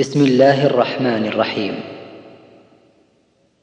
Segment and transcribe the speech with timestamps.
[0.00, 1.74] بسم الله الرحمن الرحيم.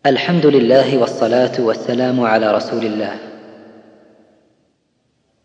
[0.06, 3.16] الحمد لله والصلاة والسلام على رسول الله.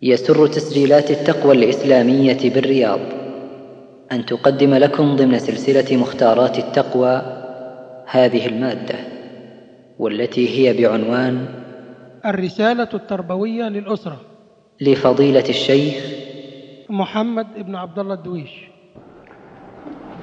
[0.03, 3.01] يسر تسجيلات التقوى الإسلامية بالرياض.
[4.13, 7.23] أن تقدم لكم ضمن سلسلة مختارات التقوى
[8.07, 8.99] هذه المادة
[9.99, 11.47] والتي هي بعنوان
[12.27, 14.21] الرسالة التربوية للأسرة.
[14.81, 16.05] لفضيلة الشيخ
[16.91, 18.72] محمد بن عبد الله الدويش.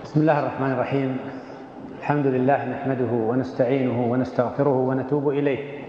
[0.09, 1.17] بسم الله الرحمن الرحيم.
[1.99, 5.83] الحمد لله نحمده ونستعينه ونستغفره ونتوب إليه.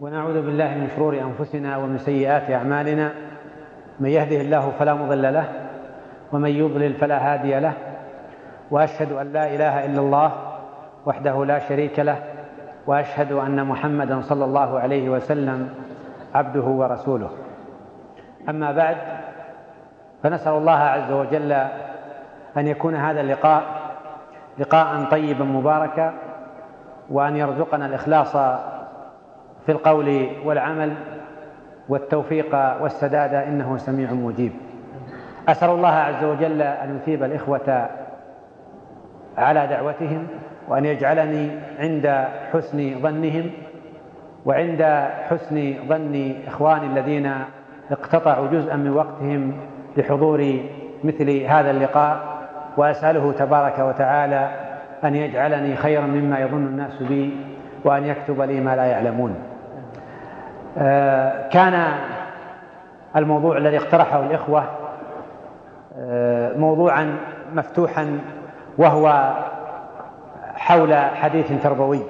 [0.00, 3.12] ونعوذ بالله من شرور أنفسنا ومن سيئات أعمالنا.
[4.00, 5.44] من يهده الله فلا مضل له
[6.32, 7.72] ومن يضلل فلا هادي له.
[8.70, 10.32] وأشهد أن لا إله إلا الله
[11.06, 12.18] وحده لا شريك له
[12.86, 15.68] وأشهد أن محمدا صلى الله عليه وسلم
[16.34, 17.30] عبده ورسوله.
[18.48, 18.96] أما بعد
[20.22, 21.52] فنسأل الله عز وجل
[22.56, 23.62] أن يكون هذا اللقاء
[24.58, 26.14] لقاء طيبا مباركا
[27.10, 28.32] وأن يرزقنا الإخلاص
[29.66, 30.94] في القول والعمل
[31.88, 34.52] والتوفيق والسداد إنه سميع مجيب.
[35.48, 37.88] أسأل الله عز وجل أن يثيب الإخوة
[39.38, 40.26] على دعوتهم
[40.68, 43.50] وأن يجعلني عند حسن ظنهم
[44.44, 44.82] وعند
[45.28, 47.32] حسن ظن إخواني الذين
[47.90, 49.56] اقتطعوا جزءا من وقتهم
[49.96, 50.60] لحضور
[51.04, 52.35] مثل هذا اللقاء.
[52.76, 54.50] وأسأله تبارك وتعالى
[55.04, 57.36] أن يجعلني خيرا مما يظن الناس بي
[57.84, 59.34] وأن يكتب لي ما لا يعلمون.
[61.50, 61.84] كان
[63.16, 64.64] الموضوع الذي اقترحه الإخوة
[66.58, 67.16] موضوعا
[67.54, 68.18] مفتوحا
[68.78, 69.34] وهو
[70.54, 72.02] حول حديث تربوي.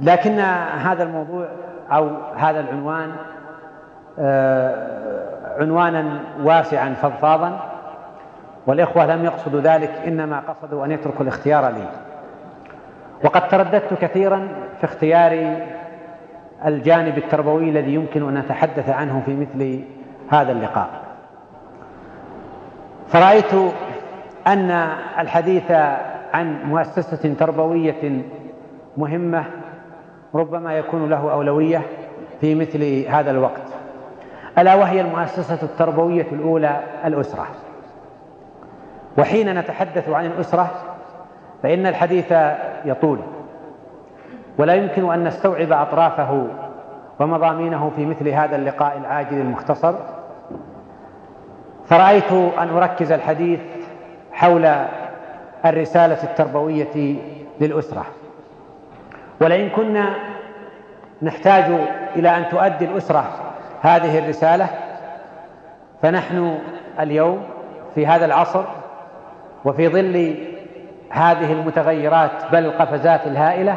[0.00, 0.38] لكن
[0.78, 1.46] هذا الموضوع
[1.92, 3.12] أو هذا العنوان
[5.60, 7.60] عنوانا واسعا فضفاضا.
[8.70, 11.88] والإخوة لم يقصدوا ذلك إنما قصدوا أن يتركوا الاختيار لي.
[13.24, 15.56] وقد ترددت كثيرا في اختيار
[16.66, 19.84] الجانب التربوي الذي يمكن أن نتحدث عنه في مثل
[20.28, 20.88] هذا اللقاء.
[23.08, 23.54] فرأيت
[24.46, 24.70] أن
[25.18, 25.70] الحديث
[26.34, 28.22] عن مؤسسة تربوية
[28.96, 29.44] مهمة
[30.34, 31.82] ربما يكون له أولوية
[32.40, 33.74] في مثل هذا الوقت.
[34.58, 37.46] ألا وهي المؤسسة التربوية الأولى الأسرة.
[39.18, 40.70] وحين نتحدث عن الأسرة
[41.62, 42.32] فإن الحديث
[42.84, 43.18] يطول
[44.58, 46.46] ولا يمكن أن نستوعب أطرافه
[47.20, 49.94] ومضامينه في مثل هذا اللقاء العاجل المختصر.
[51.86, 53.60] فرأيت أن أركز الحديث
[54.32, 54.74] حول
[55.64, 57.16] الرسالة التربوية
[57.60, 58.04] للأسرة.
[59.40, 60.14] ولئن كنا
[61.22, 61.64] نحتاج
[62.16, 63.24] إلى أن تؤدي الأسرة
[63.80, 64.68] هذه الرسالة
[66.02, 66.58] فنحن
[67.00, 67.42] اليوم
[67.94, 68.64] في هذا العصر
[69.64, 70.34] وفي ظل
[71.10, 73.76] هذه المتغيرات بل القفزات الهائلة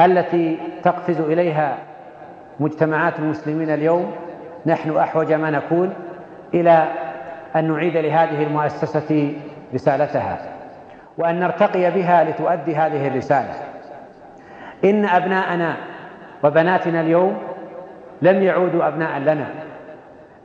[0.00, 1.78] التي تقفز إليها
[2.60, 4.12] مجتمعات المسلمين اليوم
[4.66, 5.92] نحن أحوج ما نكون
[6.54, 6.88] إلى
[7.56, 9.32] أن نعيد لهذه المؤسسة
[9.74, 10.38] رسالتها
[11.18, 13.54] وأن نرتقي بها لتؤدي هذه الرسالة.
[14.84, 15.76] إن أبناءنا
[16.44, 17.38] وبناتنا اليوم
[18.22, 19.46] لم يعودوا أبناء لنا.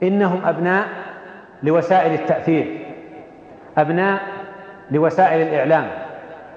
[0.03, 0.85] إنهم أبناء
[1.63, 2.85] لوسائل التأثير
[3.77, 4.21] أبناء
[4.91, 5.87] لوسائل الإعلام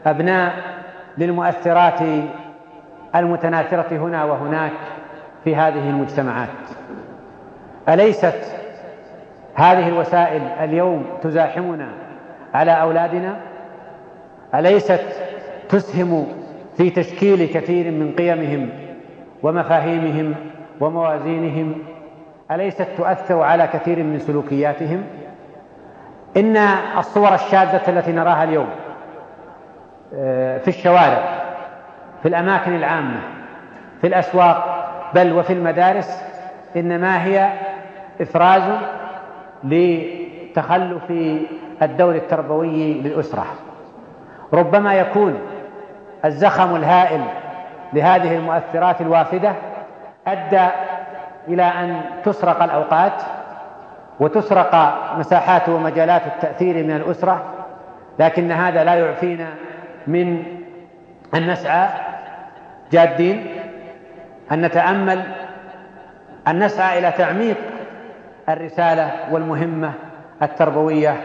[0.07, 0.53] أبناء
[1.19, 2.01] للمؤثرات
[3.15, 4.73] المتناثرة هنا وهناك
[5.45, 6.49] في هذه المجتمعات.
[7.89, 8.59] أليست
[9.55, 11.89] هذه الوسائل اليوم تزاحمنا
[12.55, 13.37] على أولادنا؟
[14.55, 15.01] أليست
[15.69, 16.27] تسهم
[16.77, 18.71] في تشكيل كثير من قيمهم
[19.43, 20.35] ومفاهيمهم
[20.81, 21.75] وموازينهم؟
[22.51, 25.03] أليست تؤثر على كثير من سلوكياتهم؟
[26.37, 26.57] إن
[26.99, 28.69] الصور الشاذة التي نراها اليوم
[30.61, 31.39] في الشوارع
[32.23, 33.21] في الأماكن العامة
[34.01, 34.75] في الأسواق
[35.15, 36.23] بل وفي المدارس
[36.77, 37.53] إنما هي
[38.21, 38.63] إفراز
[39.65, 41.13] لتخلف
[41.83, 43.45] الدور التربوي للأسرة.
[44.53, 45.39] ربما يكون
[46.25, 47.21] الزخم الهائل
[47.93, 49.53] لهذه المؤثرات الوافدة
[50.27, 50.67] أدى
[51.49, 53.23] إلى أن تسرق الأوقات
[54.21, 54.75] وتسرق
[55.19, 57.43] مساحات ومجالات التأثير من الأسرة
[58.19, 59.49] لكن هذا لا يعفينا
[60.07, 60.43] من
[61.35, 61.89] أن نسعى
[62.93, 63.47] جادين
[64.53, 65.23] أن نتأمل
[66.49, 67.57] أن نسعى إلى تعميق
[68.49, 69.93] الرسالة والمهمة
[70.43, 71.17] التربوية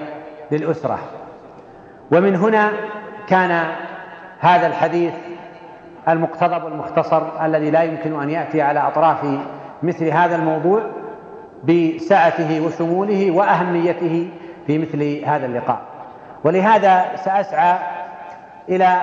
[0.51, 0.99] للأسرة.
[2.11, 2.71] ومن هنا
[3.27, 3.65] كان
[4.39, 5.13] هذا الحديث
[6.09, 9.17] المقتضب المختصر الذي لا يمكن أن يأتي على أطراف
[9.83, 10.81] مثل هذا الموضوع.
[11.63, 14.29] بسعته وشموله وأهميته
[14.67, 15.81] في مثل هذا اللقاء.
[16.43, 17.77] ولهذا سأسعى
[18.69, 19.01] إلى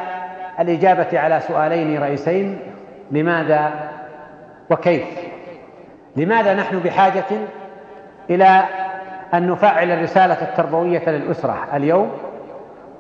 [0.60, 2.58] الإجابة على سؤالين رئيسين
[3.10, 3.72] لماذا
[4.70, 5.04] وكيف؟
[6.16, 7.24] لماذا نحن بحاجة
[8.30, 8.62] إلى
[9.34, 12.10] أن نفعل الرسالة التربوية للأسرة اليوم؟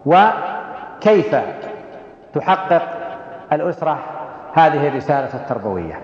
[0.06, 1.36] وكيف
[2.34, 2.82] تحقق
[3.52, 3.98] الأسرة
[4.54, 6.00] هذه الرسالة التربوية؟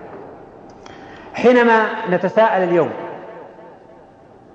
[1.33, 2.89] حينما نتساءل اليوم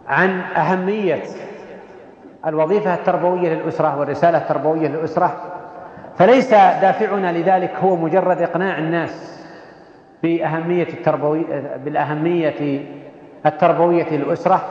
[0.09, 1.23] عن أهمية
[2.47, 5.37] الوظيفة التربوية للأسرة والرسالة التربوية للأسرة.
[6.19, 9.43] فليس دافعنا لذلك هو مجرد إقناع الناس
[10.23, 12.85] بأهمية التربوية بالأهمية
[13.47, 14.63] التربوية للأسرة.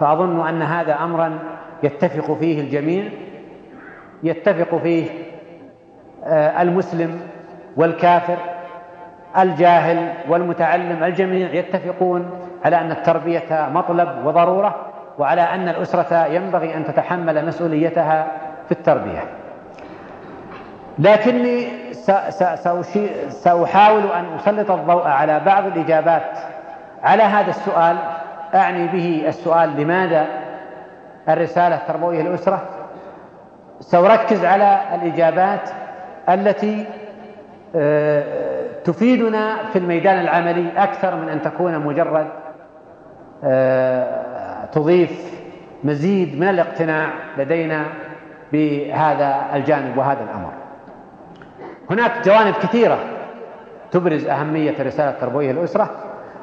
[0.00, 1.38] فأظن أن هذا أمرا
[1.82, 3.04] يتفق فيه الجميع
[4.22, 5.06] يتفق فيه
[6.24, 7.20] آه، المسلم
[7.76, 8.36] والكافر
[9.38, 12.30] الجاهل والمتعلم الجميع يتفقون
[12.64, 14.74] على أن التربية مطلب وضرورة
[15.18, 18.26] وعلى أن الأسرة ينبغي أن تتحمل مسؤوليتها
[18.66, 19.24] في التربية.
[20.98, 21.68] لكني
[23.28, 26.38] سأحاول أن أسلط الضوء على بعض الإجابات
[27.02, 27.96] على هذا السؤال.
[28.54, 30.26] أعني به السؤال لماذا
[31.28, 32.62] الرسالة التربوية للأسرة؟
[33.80, 35.70] سأركز على الإجابات
[36.28, 36.86] التي
[37.76, 38.24] آه،
[38.84, 42.26] تفيدنا في الميدان العملي أكثر من أن تكون مجرد
[44.72, 45.36] تضيف
[45.84, 47.84] مزيد من الاقتناع لدينا
[48.52, 50.52] بهذا الجانب وهذا الأمر.
[51.90, 52.98] هناك جوانب كثيرة
[53.90, 55.90] تبرز أهمية الرسالة التربوية للأسرة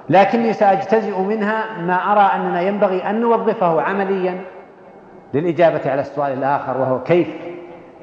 [0.09, 4.41] لكني سأجتزئ منها ما أرى أننا ينبغي أن نوظفه عمليا
[5.33, 7.27] للإجابة على السؤال الآخر وهو كيف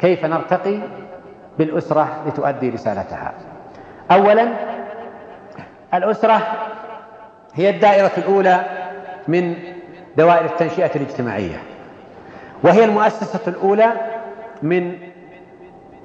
[0.01, 0.79] كيف نرتقي
[1.59, 3.33] بالأسرة لتؤدي رسالتها؟
[4.11, 4.49] أولا
[5.95, 6.41] الأسرة
[7.55, 8.61] هي الدائرة الأولى
[9.31, 9.55] من
[10.17, 11.57] دوائر التنشئة الاجتماعية.
[12.63, 13.93] وهي المؤسسة الأولى
[14.63, 14.99] من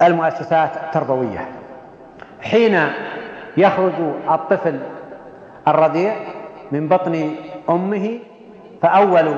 [0.01, 1.47] المؤسسات التربوية.
[2.41, 2.79] حين
[3.57, 3.93] يخرج
[4.29, 4.79] الطفل
[5.67, 6.13] الرضيع
[6.71, 7.35] من بطن
[7.69, 8.19] أمه
[8.81, 9.35] فأول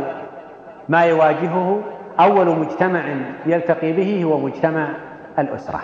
[0.89, 1.81] ما يواجهه
[2.19, 3.03] أول مجتمع
[3.45, 4.87] يلتقي به هو مجتمع
[5.39, 5.81] الأسرة.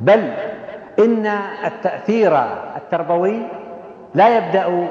[0.00, 0.32] بل
[0.98, 1.26] إن
[1.64, 2.38] التأثير
[2.76, 3.42] التربوي
[4.14, 4.88] لا يبدأ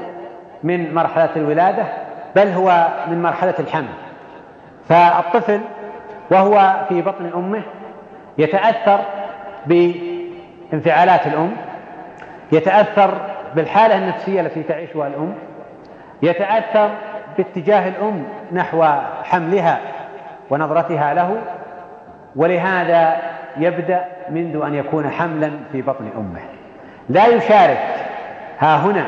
[0.64, 2.07] من مرحلة الولادة
[2.38, 3.94] بل هو من مرحلة الحمل.
[4.90, 5.62] فالطفل
[6.32, 7.62] وهو في بطن أمه
[8.38, 9.00] يتأثر
[9.66, 11.52] بانفعالات الأم
[12.52, 13.14] يتأثر
[13.56, 15.34] بالحالة النفسية التي تعيشها الأم
[16.22, 16.90] يتأثر
[17.38, 18.86] باتجاه الأم نحو
[19.24, 19.80] حملها
[20.50, 21.38] ونظرتها له
[22.36, 23.18] ولهذا
[23.58, 26.42] يبدأ منذ أن يكون حملا في بطن أمه.
[27.10, 27.96] لا يشارك
[28.60, 29.06] ها هنا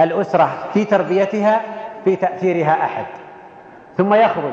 [0.00, 1.60] الأسرة في تربيتها
[2.04, 3.06] في تأثيرها أحد.
[3.96, 4.52] ثم يخرج.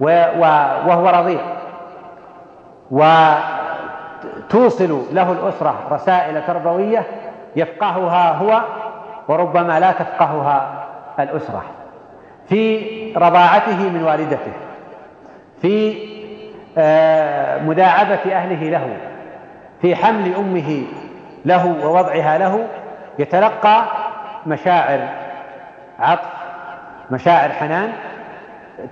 [0.00, 1.40] وهو رضيع.
[4.50, 7.06] وتوصل له الأسرة رسائل تربوية
[7.56, 8.62] يفقهها هو
[9.28, 10.84] وربما لا تفقهها
[11.20, 11.62] الأسرة.
[12.48, 12.82] في
[13.16, 14.52] رضاعته من والدته.
[15.62, 16.10] في
[16.78, 18.96] آه، مداعبة أهله له.
[19.82, 20.82] في حمل أمه
[21.44, 22.66] له ووضعها له.
[23.18, 23.84] يتلقى
[24.46, 25.00] مشاعر
[26.00, 26.28] عطف
[27.10, 27.92] مشاعر حنان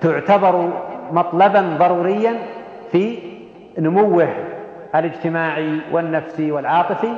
[0.00, 0.70] تعتبر
[1.12, 2.34] مطلبا ضروريا
[2.92, 3.18] في
[3.78, 4.28] نموه
[4.94, 7.12] الاجتماعي والنفسي والعاطفي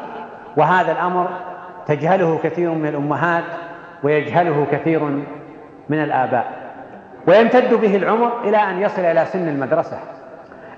[0.56, 1.28] وهذا الأمر
[1.86, 3.44] تجهله كثير من الأمهات
[4.02, 5.02] ويجهله كثير
[5.88, 6.46] من الآباء.
[7.26, 9.98] ويمتد به العمر إلى أن يصل إلى سن المدرسة.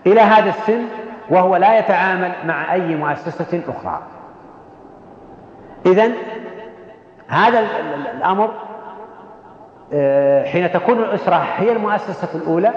[0.06, 0.82] إلى هذا السن
[1.30, 4.02] وهو لا يتعامل مع أي مؤسسة أخرى.
[5.86, 6.10] اذا
[7.28, 7.66] هذا
[8.16, 8.50] الأمر
[10.52, 12.72] حين تكون الأسرة هي المؤسسة الأولى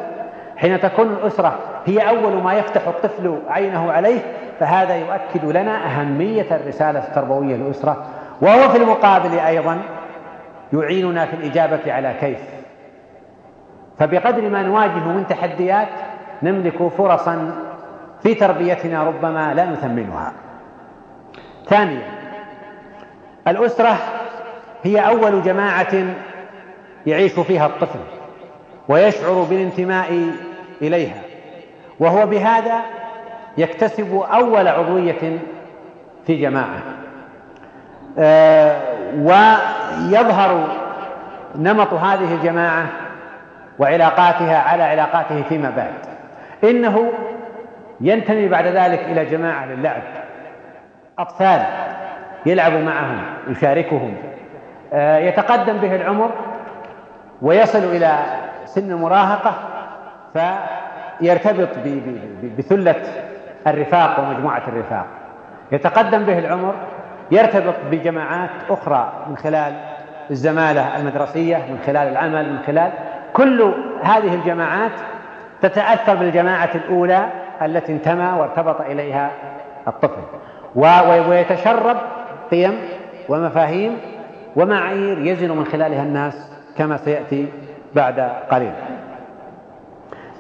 [0.58, 4.20] حين تكون الأسرة هي أول ما يفتح الطفل عينه عليه
[4.60, 8.06] فهذا يؤكد لنا أهمية الرسالة التربوية للأسرة
[8.42, 9.82] وهو في المقابل أيضا
[10.74, 12.40] يعيننا في الإجابة على كيف.
[14.00, 15.88] فبقدر ما نواجه من تحديات
[16.44, 17.56] نملك فرصا
[18.24, 20.34] في تربيتنا ربما لا نثمنها.
[21.66, 22.02] ثانيا
[23.48, 23.98] الأسرة
[24.84, 26.06] هي أول جماعة
[27.06, 28.00] يعيش فيها الطفل
[28.88, 30.30] ويشعر بالانتماء
[30.82, 31.22] إليها
[32.00, 32.82] وهو بهذا
[33.58, 35.40] يكتسب أول عضوية
[36.28, 36.80] في جماعة.
[38.20, 38.82] آه،
[39.18, 40.68] ويظهر
[41.56, 42.86] نمط هذه الجماعة
[43.80, 45.94] وعلاقاتها على علاقاته فيما بعد.
[46.64, 47.12] إنه
[48.02, 50.02] ينتمي بعد ذلك إلى جماعة للعب.
[51.20, 51.62] أطفال
[52.46, 54.16] يلعب معهم يشاركهم.
[54.94, 56.32] آه، يتقدم به العمر
[57.42, 58.18] ويصل إلى
[58.66, 59.54] سن المراهقة
[61.22, 61.70] يرتبط
[62.58, 62.96] بثلة
[63.68, 65.06] الرفاق ومجموعة الرفاق.
[65.72, 66.74] يتقدم به العمر
[67.32, 69.74] يرتبط بجماعات أخرى من خلال
[70.32, 72.92] الزمالة المدرسية من خلال العمل من خلال
[73.34, 73.74] كل
[74.04, 74.92] هذه الجماعات
[75.62, 77.30] تتأثر بالجماعة الأولى
[77.62, 79.32] التي انتمى وارتبط إليها
[79.88, 80.22] الطفل.
[81.30, 81.98] ويتشرب
[82.52, 82.78] قيم
[83.30, 83.98] ومفاهيم
[84.56, 87.48] ومعايير يزن من خلالها الناس كما سيأتي
[87.96, 88.20] بعد
[88.52, 88.74] قليل.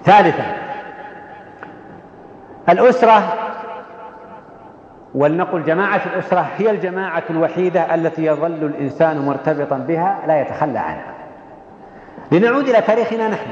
[0.03, 0.45] ثالثا
[2.69, 3.33] الأسرة
[5.15, 11.13] ولنقل جماعة الأسرة هي الجماعة الوحيدة التي يظل الإنسان مرتبطا بها لا يتخلى عنها.
[12.31, 13.51] لنعود إلى تاريخنا نحن.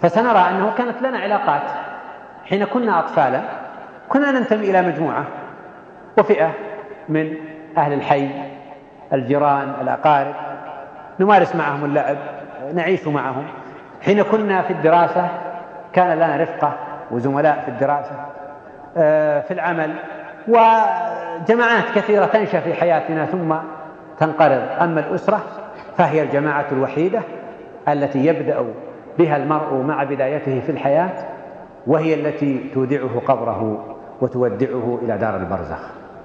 [0.00, 1.62] فسنرى أنه كانت لنا علاقات
[2.44, 3.42] حين كنا أطفالا
[4.08, 5.24] كنا ننتمي إلى مجموعة
[6.18, 6.50] وفئة
[7.08, 7.34] من
[7.76, 8.30] أهل الحي
[9.12, 10.34] الجيران الأقارب.
[11.20, 12.16] نمارس معهم اللعب
[12.74, 13.44] نعيش معهم.
[14.02, 15.28] حين كنا في الدراسة
[15.92, 16.72] كان لنا رفقة
[17.10, 18.26] وزملاء في الدراسة
[18.96, 19.94] آه، في العمل
[20.48, 23.54] وجماعات كثيرة تنشأ في حياتنا ثم
[24.18, 24.62] تنقرض.
[24.80, 25.40] أما الأسرة
[25.96, 27.20] فهي الجماعة الوحيدة
[27.88, 28.64] التي يبدأ
[29.18, 31.10] بها المرء مع بدايته في الحياة
[31.86, 33.84] وهي التي تودعه قبره
[34.20, 35.80] وتودعه إلى دار البرزخ.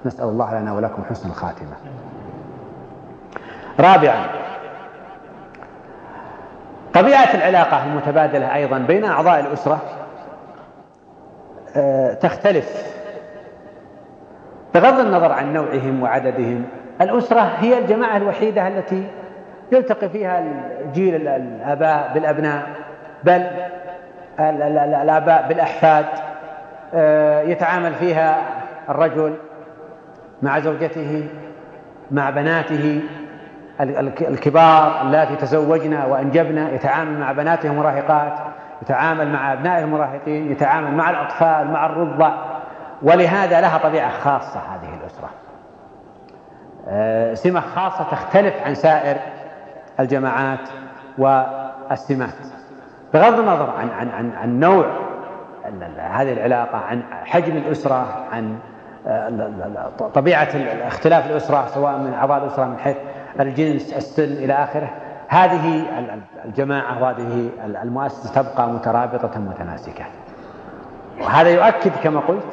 [0.06, 1.76] نسأل الله لنا ولكم حسن الخاتمة.
[3.80, 4.26] رابعا
[6.98, 9.82] طبيعة العلاقة المتبادلة أيضا بين أعضاء الأسرة
[11.76, 12.98] آه، تختلف.
[14.74, 16.64] بغض النظر عن نوعهم وعددهم
[17.00, 19.06] الأسرة هي الجماعة الوحيدة التي
[19.72, 20.44] يلتقي فيها
[20.94, 22.62] جيل الآباء بالأبناء
[23.24, 23.46] بل
[24.40, 26.06] الآباء بالأحفاد
[26.94, 28.42] آه، يتعامل فيها
[28.88, 29.34] الرجل
[30.42, 31.28] مع زوجته
[32.10, 33.00] مع بناته
[33.80, 38.32] الكبار اللاتي تزوجنا وأنجبنا يتعامل مع بناتهم المراهقات
[38.82, 42.32] يتعامل مع أبنائه المراهقين يتعامل مع الأطفال مع الرضع.
[43.02, 45.30] ولهذا لها طبيعة خاصة هذه الأسرة.
[46.88, 49.16] آه، سمة خاصة تختلف عن سائر
[50.00, 50.68] الجماعات
[51.18, 52.34] والسمات.
[53.14, 54.86] بغض النظر عن عن عن, عن نوع
[55.98, 58.58] هذه العلاقة عن حجم الأسرة عن
[59.06, 60.48] آه، طبيعة
[60.86, 62.96] اختلاف الأسرة سواء من أعضاء الأسرة من حيث
[63.42, 64.90] الجنس السن إلى آخره.
[65.28, 65.82] هذه
[66.44, 67.50] الجماعة وهذه
[67.82, 70.04] المؤسسة تبقى مترابطة متماسكة
[71.20, 72.46] وهذا يؤكد كما قلت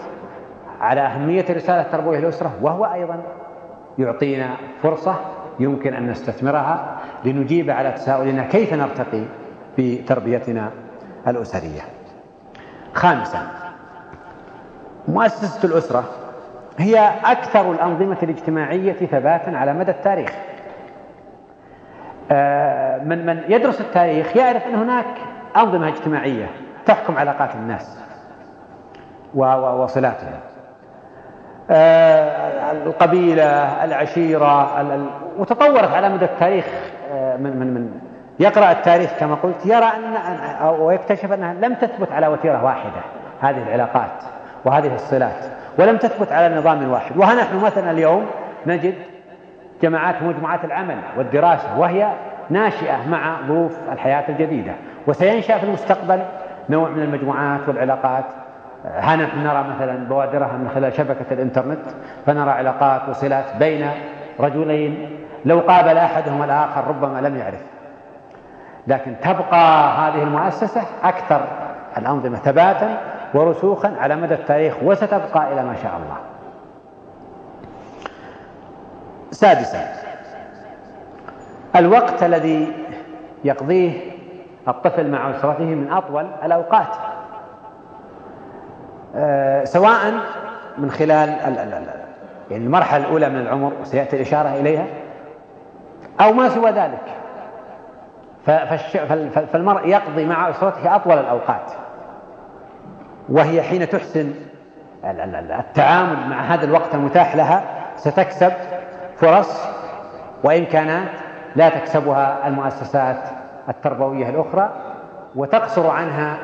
[0.82, 3.24] على أهمية رسالة تربوية الأسرة وهو أيضا
[3.98, 4.50] يعطينا
[4.84, 5.15] فرصة
[5.60, 9.24] يمكن أن نستثمرها لنجيب على تساؤلنا كيف نرتقي
[9.77, 10.72] بتربيتنا
[11.27, 11.82] الأسرية.
[12.94, 13.48] خامسا
[15.08, 16.04] مؤسسة الأسرة
[16.77, 20.32] هي أكثر الأنظمة الاجتماعية ثباتا على مدى التاريخ.
[23.05, 25.05] من من يدرس التاريخ يعرف أن هناك
[25.58, 26.50] أنظمة اجتماعية
[26.86, 28.00] تحكم علاقات الناس
[29.36, 30.39] وصلاتهم
[31.72, 34.70] آه، القبيلة العشيرة
[35.38, 36.65] وتطورت على مدى التاريخ
[37.12, 37.91] آه، من من من
[38.39, 40.15] يقرأ التاريخ كما قلت يرى أن
[40.62, 43.01] أو يكتشف أنها لم تثبت على وتيرة واحدة
[43.41, 44.24] هذه العلاقات
[44.65, 45.46] وهذه الصلات
[45.79, 47.17] ولم تثبت على نظام واحد.
[47.17, 48.25] ونحن مثلا اليوم
[48.67, 48.96] نجد
[49.82, 52.12] جماعات ومجموعات العمل والدراسة وهي
[52.50, 54.72] ناشئة مع ظروف الحياة الجديدة.
[55.08, 56.20] وسينشأ في المستقبل
[56.70, 58.25] نوع من المجموعات والعلاقات.
[58.86, 61.86] ها نحن نرى مثلا بوادرها من خلال شبكة الإنترنت
[62.25, 63.89] فنرى علاقات وصلات بين
[64.39, 65.10] رجلين.
[65.46, 67.62] لو قابل أحدهما الآخر ربما لم يعرف.
[68.88, 71.41] لكن تبقى هذه المؤسسة أكثر
[71.98, 72.98] الأنظمة ثباتا
[73.34, 76.35] ورسوخا على مدى التاريخ وستبقى إلى ما شاء الله.
[79.36, 79.94] سادسا.
[81.75, 82.74] الوقت الذي
[83.44, 84.12] يقضيه
[84.68, 86.96] الطفل مع أسرته من أطول الأوقات
[89.15, 90.13] أه سواء
[90.77, 91.30] من خلال
[92.51, 94.86] يعني المرحلة الأولى من العمر وسيأتي الإشارة إليها
[96.22, 97.01] أو ما سوى ذلك.
[99.54, 101.72] فالمرء يقضي مع أسرته أطول الأوقات.
[103.30, 104.34] وهي حين تحسن
[105.04, 107.63] التعامل مع هذا الوقت المتاح لها
[107.96, 108.51] ستكسب
[109.17, 109.62] فرص
[110.43, 111.10] وإمكانات
[111.55, 113.17] لا تكسبها المؤسسات
[113.69, 114.69] التربوية الأخرى
[115.36, 116.38] وتقصر عنها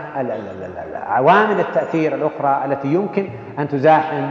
[1.08, 4.30] عوامل التأثير الأخرى التي يمكن أن تزاحم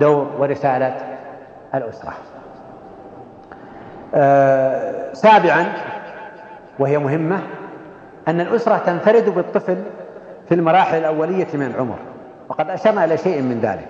[0.00, 0.96] دور ورسالة
[1.74, 2.12] الأسرة.
[4.14, 5.72] أه سابعا
[6.78, 7.40] وهي مهمة
[8.28, 9.76] أن الأسرة تنفرد بالطفل
[10.48, 11.96] في المراحل الأولية من العمر
[12.48, 13.88] وقد أشرنا إلى شيء من ذلك.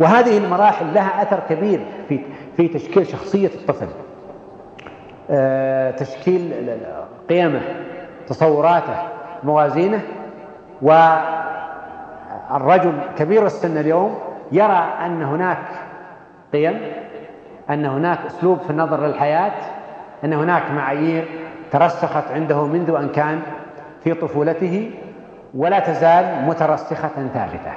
[0.00, 2.20] وهذه المراحل لها أثر كبير في
[2.56, 3.86] في تشكيل شخصية الطفل.
[5.30, 6.70] آه، تشكيل
[7.28, 7.60] قيمه
[8.28, 8.96] تصوراته
[9.44, 10.00] موازينه
[12.52, 14.18] والرجل كبير السن اليوم
[14.52, 15.58] يرى أن هناك
[16.52, 16.80] قيم
[17.70, 19.52] أن هناك أسلوب في النظر للحياة
[20.24, 21.24] أن هناك معايير
[21.70, 23.40] ترسخت عنده منذ أن كان
[24.04, 24.90] في طفولته
[25.54, 27.72] ولا تزال مترسخة ثابتة.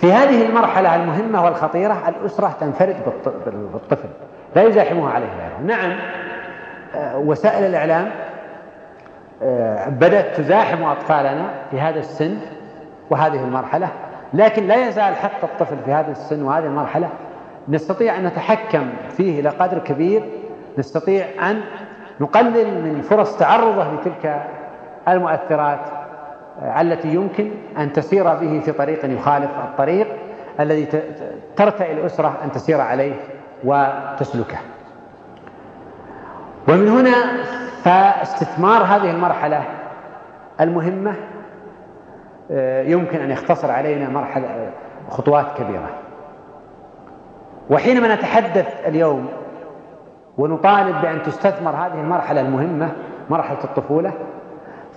[0.00, 2.96] في هذه المرحلة المهمة والخطيرة الأسرة تنفرد
[3.72, 4.08] بالطفل
[4.56, 5.76] لا يزاحمها عليه غيره.
[5.76, 5.96] نعم
[6.94, 8.10] آه، وسائل الإعلام
[9.42, 12.38] آه، بدأت تزاحم أطفالنا في هذا السن
[13.10, 13.88] وهذه المرحلة
[14.34, 17.08] لكن لا يزال حتى الطفل في هذا السن وهذه المرحلة
[17.68, 20.22] نستطيع أن نتحكم فيه إلى قدر كبير
[20.78, 21.60] نستطيع أن
[22.20, 24.42] نقلل من فرص تعرضه لتلك
[25.08, 25.80] المؤثرات.
[26.62, 30.06] التي يمكن أن تسير به في طريق يخالف الطريق
[30.60, 30.88] الذي
[31.56, 33.14] ترتئي الأسرة أن تسير عليه
[33.64, 34.58] وتسلكه.
[36.68, 37.42] ومن هنا
[37.82, 39.64] فاستثمار هذه المرحلة
[40.60, 41.14] المهمة
[42.50, 44.70] آه، يمكن أن يختصر علينا مرحلة
[45.10, 45.90] خطوات كبيرة.
[47.70, 49.28] وحينما نتحدث اليوم
[50.38, 52.92] ونطالب بأن تستثمر هذه المرحلة المهمة
[53.30, 54.12] مرحلة الطفولة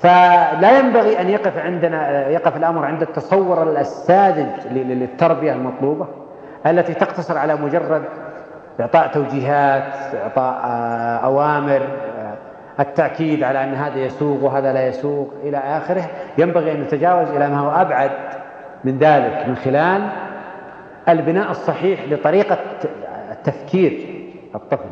[0.01, 6.07] فلا ينبغي أن يقف عندنا يقف الأمر عند التصور الساذج للتربية المطلوبة
[6.65, 8.03] التي تقتصر على مجرد
[8.79, 12.33] إعطاء توجيهات إعطاء آه، أوامر آه،
[12.79, 16.05] التأكيد على أن هذا يسوق وهذا لا يسوق إلى آخره.
[16.37, 18.11] ينبغي أن نتجاوز إلى ما هو أبعد
[18.83, 20.09] من ذلك من خلال
[21.09, 22.57] البناء الصحيح لطريقة
[23.31, 24.15] التفكير
[24.55, 24.89] الطفل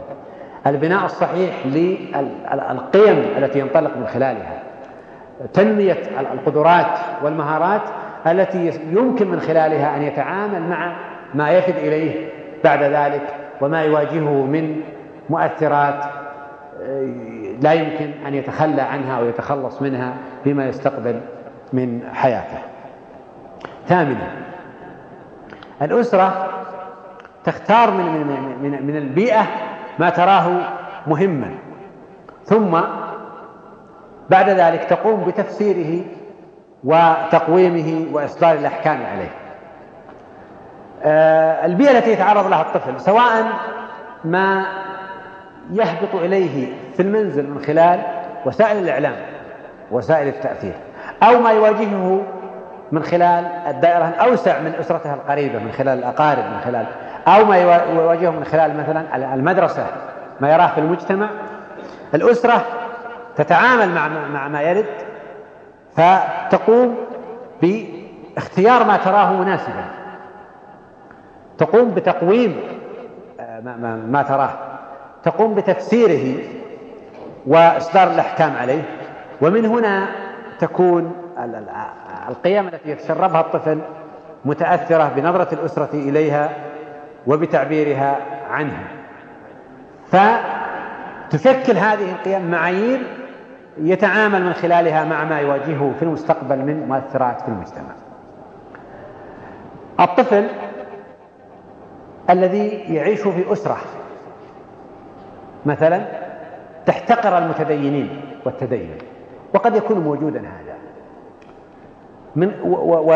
[0.67, 4.56] البناء الصحيح للقيم التي ينطلق من خلالها.
[5.53, 7.81] تنمية القدرات والمهارات
[8.27, 10.95] التي يمكن من خلالها أن يتعامل مع
[11.33, 12.29] ما يفد إليه
[12.63, 14.81] بعد ذلك وما يواجهه من
[15.29, 16.05] مؤثرات
[16.83, 17.13] آه،
[17.61, 20.13] لا يمكن أن يتخلى عنها أو يتخلص منها
[20.43, 21.21] فيما يستقبل
[21.73, 22.57] من حياته.
[23.87, 24.31] ثامنا
[25.81, 26.49] الأسرة
[27.43, 28.27] تختار من
[28.61, 29.45] من من البيئة
[29.99, 30.59] ما تراه
[31.07, 31.51] مهما
[32.45, 32.77] ثم
[34.29, 36.05] بعد ذلك تقوم بتفسيره
[36.83, 39.31] وتقويمه وإصدار الأحكام عليه.
[41.03, 43.45] آه، البيئة التي يتعرض لها الطفل سواء
[44.25, 44.65] ما
[45.71, 47.99] يهبط إليه في المنزل من خلال
[48.45, 49.15] وسائل الإعلام
[49.91, 50.73] وسائل التأثير
[51.23, 52.23] أو ما يواجهه
[52.91, 56.85] من خلال الدائرة الأوسع من أسرته القريبة من خلال الأقارب من خلال
[57.27, 59.85] أو ما يواجهه من خلال مثلا المدرسة
[60.39, 61.29] ما يراه في المجتمع.
[62.13, 62.65] الأسرة
[63.37, 64.85] تتعامل مع مع ما يرد
[65.95, 66.97] فتقوم
[67.61, 69.85] باختيار ما تراه مناسبا.
[71.57, 72.59] تقوم بتقويم
[73.39, 73.59] آه،
[74.09, 74.49] ما, تراه.
[75.23, 76.43] تقوم بتفسيره
[77.47, 78.83] وإصدار الأحكام عليه.
[79.41, 80.07] ومن هنا
[80.59, 81.11] تكون
[82.29, 83.79] القيم التي يتشربها الطفل
[84.45, 86.49] متأثرة بنظرة الأسرة إليها
[87.27, 88.17] وبتعبيرها
[88.51, 88.83] عنها.
[90.11, 93.26] فتشكل هذه القيم معايير
[93.79, 97.91] يتعامل من خلالها مع ما يواجهه في المستقبل من مؤثرات في المجتمع.
[99.99, 100.47] الطفل
[102.29, 103.77] الذي يعيش في أسرة
[105.65, 106.05] مثلا
[106.85, 108.97] تحتقر المتدينين والتدين
[109.53, 110.77] وقد يكون موجودا هذا.
[112.35, 112.51] من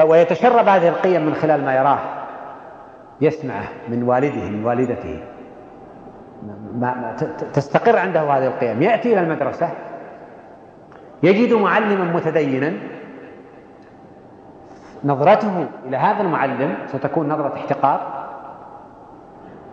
[0.10, 2.00] ويتشرب هذه القيم من خلال ما يراه
[3.22, 5.24] يسمعه من والده من والدته.
[6.76, 7.16] ما
[7.54, 8.82] تستقر عنده هذه القيم.
[8.82, 9.70] يأتي إلى المدرسة
[11.24, 12.74] يجد معلما متدينا.
[15.04, 18.22] نظرته إلى هذا المعلم ستكون نظرة احتقار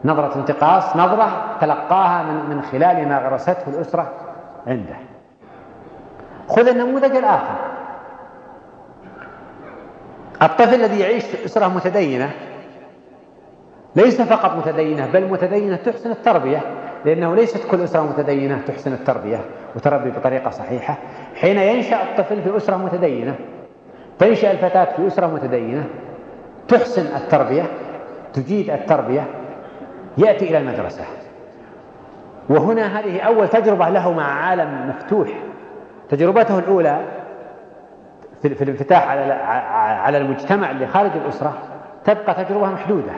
[0.05, 4.13] نظرة انتقاص نظرة تلقاها من, من خلال ما غرسته الأسرة
[4.67, 4.97] عنده.
[6.49, 7.57] خذ النموذج الآخر.
[10.43, 12.31] الطفل الذي يعيش في أسرة متدينة
[13.97, 16.61] ليس فقط متدينة بل متدينة تحسن التربية
[17.05, 19.41] لأنه ليست كل أسرة متدينة تحسن التربية.
[19.77, 20.97] وتربي بطريقة صحيحة.
[21.41, 23.35] حين ينشأ الطفل في أسرة متدينة
[24.19, 25.85] تنشأ الفتاة في أسرة متدينة
[26.69, 27.63] تحسن التربية
[28.33, 29.25] تجيد التربية
[30.19, 31.05] يأتي إلى المدرسة.
[32.49, 35.29] وهنا هذه أول تجربة له مع عالم مفتوح.
[36.09, 37.01] تجربته الأولى
[38.43, 39.33] في الانفتاح على
[40.03, 41.53] على المجتمع اللي خارج الأسرة
[42.05, 43.13] تبقى تجربة محدودة.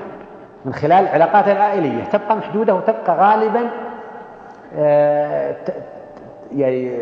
[0.65, 3.71] من خلال العلاقات العائلية تبقى محدودة وتبقى غالبا
[4.77, 5.57] آه،
[6.57, 6.99] يعني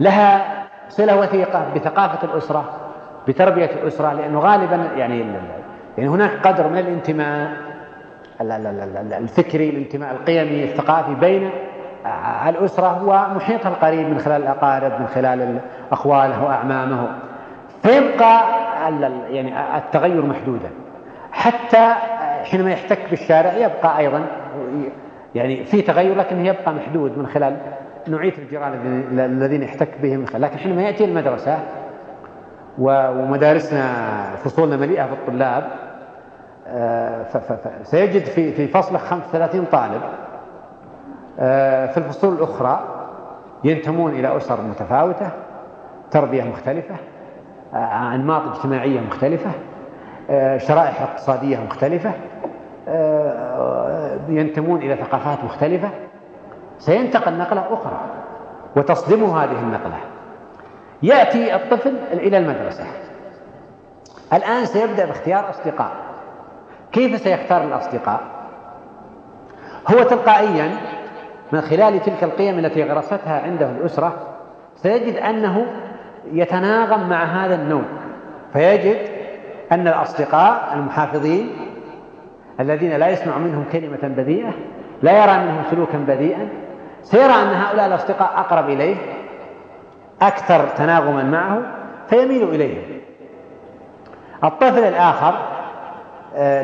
[0.00, 0.44] لها
[0.88, 2.64] صلة وثيقة بثقافة الأسرة
[3.28, 5.24] بتربية الأسرة لأنه غالبا يعني
[5.98, 7.50] يعني هناك قدر من الانتماء
[9.20, 11.50] الفكري الانتماء القيمي الثقافي بين
[12.48, 15.58] الأسرة ومحيطها القريب من خلال الأقارب من خلال
[15.92, 17.08] أخواله وأعمامه.
[17.82, 18.40] فيبقى
[19.30, 20.70] يعني التغير محدودا.
[21.32, 21.94] حتى
[22.44, 24.26] حينما يحتك بالشارع يبقى أيضا
[25.34, 27.56] يعني في تغير لكن يبقى محدود من خلال
[28.08, 28.72] نوعية الجيران
[29.18, 31.58] الذين يحتك بهم لكن حينما يأتي المدرسة
[32.78, 33.86] ومدارسنا
[34.44, 35.70] فصولنا مليئة بالطلاب
[36.68, 37.26] آه،
[37.82, 40.00] سيجد في في فصله 35 طالب
[41.40, 42.84] آه، في الفصول الأخرى
[43.64, 45.30] ينتمون إلى أسر متفاوتة
[46.10, 46.94] تربية مختلفة
[47.74, 49.50] آه، أنماط اجتماعية مختلفة
[50.56, 52.12] شرائح اقتصادية مختلفة
[54.28, 55.88] ينتمون إلى ثقافات مختلفة.
[56.78, 58.00] سينتقل نقلة أخرى
[58.76, 59.98] وتصدمه هذه النقلة.
[61.02, 62.84] يأتي الطفل إلى المدرسة.
[64.32, 65.92] الآن سيبدأ باختيار أصدقاء.
[66.92, 68.20] كيف سيختار الأصدقاء؟
[69.88, 70.70] هو تلقائيا
[71.52, 74.16] من خلال تلك القيم التي غرستها عنده الأسرة
[74.76, 75.66] سيجد أنه
[76.32, 77.84] يتناغم مع هذا النوع.
[78.52, 78.96] فيجد
[79.72, 81.56] أن الأصدقاء المحافظين
[82.60, 84.52] الذين لا يسمع منهم كلمة بذيئة
[85.02, 86.48] لا يرى منهم سلوكا بذيئا
[87.06, 88.96] سيرى أن هؤلاء الأصدقاء أقرب إليه
[90.22, 91.62] أكثر تناغما معه
[92.08, 92.82] فيميل إليهم.
[94.44, 95.34] الطفل الآخر
[96.36, 96.62] آه،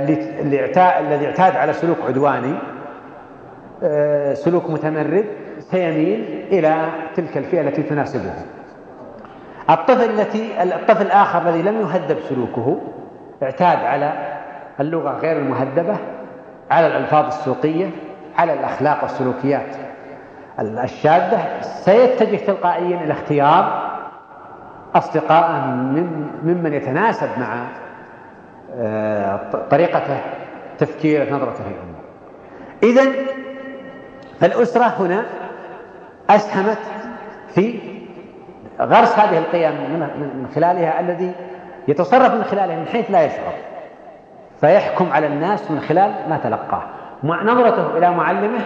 [1.01, 2.55] الذي اعتاد على سلوك عدواني
[3.83, 5.25] آه، سلوك متمرد
[5.59, 8.33] سيميل إلى تلك الفئة التي تناسبه.
[9.71, 12.81] الطفل التي الطفل الآخر الذي لم يهذب سلوكه
[13.43, 14.13] اعتاد على
[14.81, 15.97] اللغة غير المهذبة
[16.71, 17.91] على الألفاظ السوقية
[18.39, 19.92] على الأخلاق والسلوكيات.
[20.61, 23.93] الشاذة سيتجه تلقائيا إلى اختيار
[24.95, 27.67] أصدقاء من ممن يتناسب مع
[28.77, 30.21] آه، طريقته
[30.79, 32.03] تفكيره نظرته في الأمور.
[32.83, 33.13] إذا
[34.41, 35.25] فالأسرة هنا
[36.31, 36.79] أسهمت
[37.55, 37.79] في
[38.81, 41.33] غرس هذه القيم من خلالها الذي
[41.89, 43.53] يتصرف من خلالها من حيث لا يشعر
[44.61, 46.83] فيحكم على الناس من خلال ما تلقاه.
[47.25, 48.61] نظرته إلى معلمه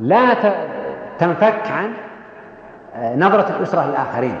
[0.00, 0.34] لا
[1.18, 1.92] تنفك عن
[2.96, 4.36] آه، نظرة الأسرة للآخرين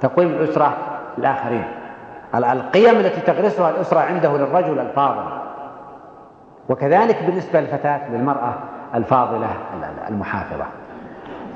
[0.00, 0.76] تقويم الأسرة
[1.18, 1.64] للآخرين
[2.34, 5.24] القيم التي تغرسها الأسرة عنده للرجل الفاضل.
[6.68, 8.54] وكذلك بالنسبة للفتاة للمرأة
[8.94, 9.48] الفاضلة
[10.08, 10.64] المحافظة.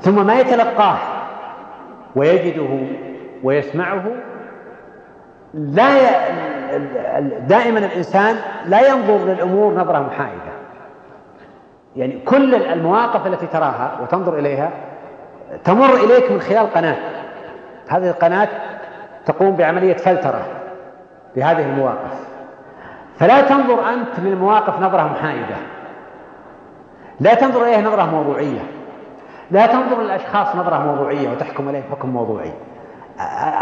[0.01, 0.97] ثم ما يتلقاه
[2.15, 2.87] ويجده
[3.43, 4.03] ويسمعه
[5.53, 6.07] لا ي...
[7.47, 10.52] دائما الإنسان لا ينظر للأمور نظرة محايدة.
[11.95, 14.71] يعني كل المواقف التي تراها وتنظر إليها
[15.63, 16.97] تمر إليك من خلال قناة.
[17.89, 18.47] هذه القناة
[19.25, 20.45] تقوم بعملية فلترة
[21.35, 22.27] لهذه المواقف.
[23.17, 25.55] فلا تنظر أنت للمواقف نظرة محايدة.
[27.19, 28.61] لا تنظر إليها نظرة موضوعية.
[29.51, 32.53] لا تنظر للأشخاص نظرة موضوعية وتحكم عليهم حكم موضوعي.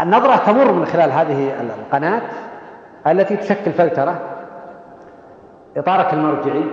[0.02, 2.22] النظرة تمر من خلال هذه القناة
[3.06, 4.18] التي تشكل فلترة.
[5.76, 6.64] إطارك المرجعي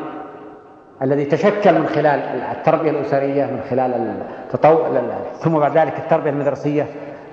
[1.02, 2.20] الذي تشكل من خلال
[2.52, 5.02] التربية الأسرية من خلال التطور
[5.40, 6.86] ثم بعد ذلك التربية المدرسية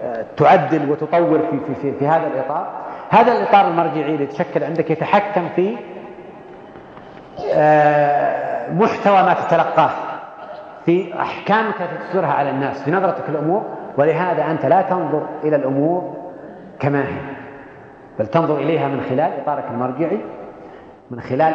[0.02, 2.68] آه، تعدل وتطور في, في, في, في هذا الإطار.
[3.10, 5.76] هذا الإطار المرجعي اللي يتشكل عندك يتحكم في
[7.54, 9.90] آه، محتوى ما تتلقاه
[10.86, 13.62] في أحكامك التي تصدرها على الناس في نظرتك الأمور
[13.98, 16.16] ولهذا أنت لا تنظر إلى الأمور
[16.80, 17.36] كما هي
[18.18, 20.20] بل تنظر إليها من خلال إطارك المرجعي
[21.10, 21.54] من خلال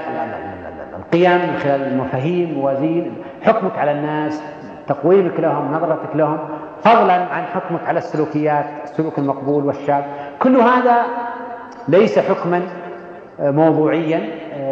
[1.02, 4.44] القيم من خلال المفاهيم موازين حكمك على الناس
[4.88, 6.38] تقويمك لهم نظرتك لهم
[6.84, 10.02] فضلا عن حكمك على السلوكيات السلوك المقبول والشاذ.
[10.40, 11.02] كل هذا
[11.88, 12.62] ليس حكما
[13.40, 14.22] موضوعيا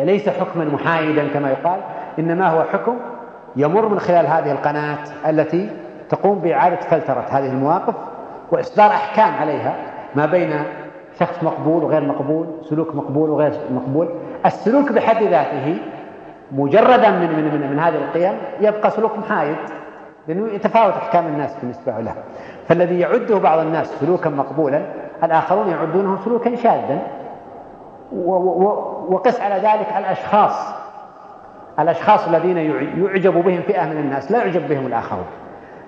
[0.04, 1.80] ليس حكما محايدا كما يقال
[2.20, 2.96] إنما هو حكم
[3.56, 4.98] يمر من خلال هذه القناة
[5.30, 5.70] التي
[6.10, 7.94] تقوم بإعادة فلترة هذه المواقف
[8.52, 9.76] وإصدار أحكام عليها
[10.16, 10.50] ما بين
[11.20, 14.10] شخص مقبول وغير مقبول سلوك مقبول وغير مقبول.
[14.46, 15.78] السلوك بحد ذاته
[16.52, 19.56] مجردا من من من, من هذه القيم يبقى سلوك محايد
[20.28, 22.14] لأنه يتفاوت أحكام الناس بالنسبة له.
[22.68, 24.82] فالذي يعده بعض الناس سلوكا مقبولا
[25.24, 27.00] الآخرون يعدونه سلوكا شاذا.
[29.10, 30.76] وقس على ذلك الأشخاص.
[31.80, 35.26] الأشخاص الذين يعجب بهم فئة من الناس لا يعجب بهم الآخرون.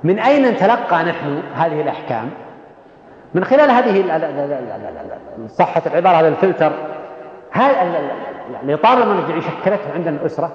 [0.04, 2.30] من أين نتلقى نحن هذه الأحكام؟
[3.34, 4.00] من خلال هذه
[5.47, 6.71] صحة العبارة هذا الفلتر.
[8.56, 10.52] هذا الإطار المرجعي شكلته عندنا الأسرة.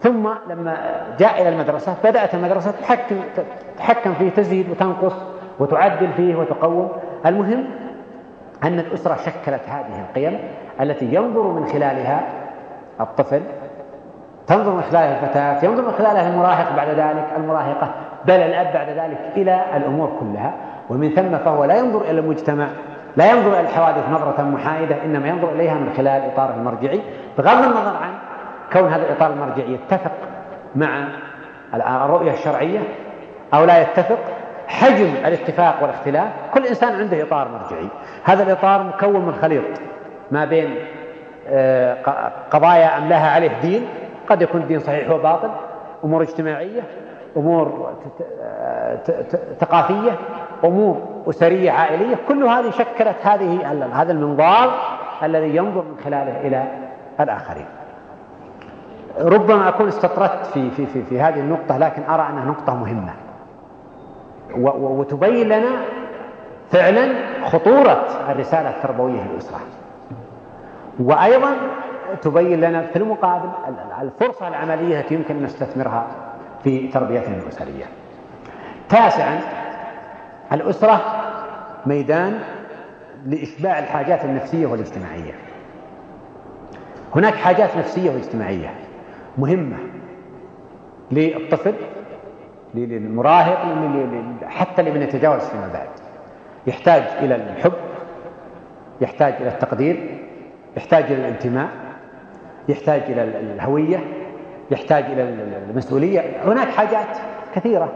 [0.00, 0.76] ثم لما
[1.18, 3.16] جاء إلى المدرسة بدأت المدرسة تحكم
[3.78, 5.14] تحكم فيه تزيد وتنقص
[5.58, 6.88] وتعدل فيه وتقوم.
[7.26, 7.64] المهم
[8.64, 10.38] أن الأسرة شكلت هذه القيم
[10.80, 12.22] التي ينظر من خلالها
[13.00, 13.42] الطفل
[14.46, 19.18] تنظر من خلالها الفتاة ينظر من خلالها المراهق بعد ذلك المراهقة بل الأب بعد ذلك
[19.36, 20.52] إلى الأمور كلها.
[20.90, 22.68] ومن ثم فهو لا ينظر إلى المجتمع
[23.16, 27.00] لا ينظر إلى الحوادث نظرة محايدة إنما ينظر إليها من خلال إطار المرجعي.
[27.38, 28.12] بغض النظر عن
[28.72, 30.12] كون هذا الإطار المرجعي يتفق
[30.74, 31.08] مع
[31.74, 32.80] الرؤية الشرعية
[33.54, 34.18] أو لا يتفق
[34.66, 37.88] حجم الاتفاق والاختلاف كل إنسان عنده إطار مرجعي.
[38.24, 39.64] هذا الإطار مكون من خليط
[40.30, 40.74] ما بين
[41.48, 41.96] آه،
[42.50, 43.86] قضايا أملاها عليه دين
[44.28, 45.50] قد يكون الدين صحيح وباطل
[46.04, 46.82] أمور اجتماعية
[47.36, 47.92] أمور
[49.60, 50.10] ثقافية
[50.64, 54.70] أمور أسرية عائلية كل هذه شكلت هذه هذا المنظار
[55.22, 56.64] الذي ينظر من خلاله إلى
[57.20, 57.66] الآخرين.
[59.20, 63.12] ربما أكون استطردت في, في, في, في هذه النقطة لكن أرى أنها نقطة مهمة.
[64.78, 65.70] وتبين لنا
[66.70, 67.12] فعلا
[67.44, 69.60] خطورة الرسالة التربوية للأسرة.
[71.00, 71.50] وأيضا
[72.22, 73.48] تبين لنا في المقابل
[74.02, 76.06] الفرصة العملية التي يمكن أن نستثمرها
[76.64, 77.84] في تربيتنا الأسرية.
[78.88, 79.40] تاسعا
[80.52, 81.00] الأسرة
[81.86, 82.38] ميدان
[83.26, 85.32] لإشباع الحاجات النفسية والاجتماعية.
[87.14, 88.74] هناك حاجات نفسية واجتماعية
[89.38, 89.76] مهمة
[91.10, 91.74] للطفل
[92.74, 93.58] للمراهق
[94.44, 95.88] حتى لمن يتجاوز فيما بعد.
[96.66, 97.72] يحتاج إلى الحب
[99.00, 100.18] يحتاج إلى التقدير
[100.76, 101.68] يحتاج إلى الانتماء
[102.68, 104.00] يحتاج إلى الهوية
[104.70, 105.22] يحتاج إلى
[105.70, 106.20] المسؤولية.
[106.44, 107.16] هناك حاجات
[107.54, 107.92] كثيرة.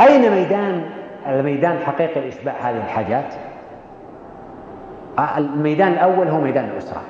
[0.00, 0.90] أين ميدان
[1.26, 3.34] الميدان الحقيقي لإشباع هذه الحاجات.
[5.36, 7.02] الميدان الأول هو ميدان الأسرة.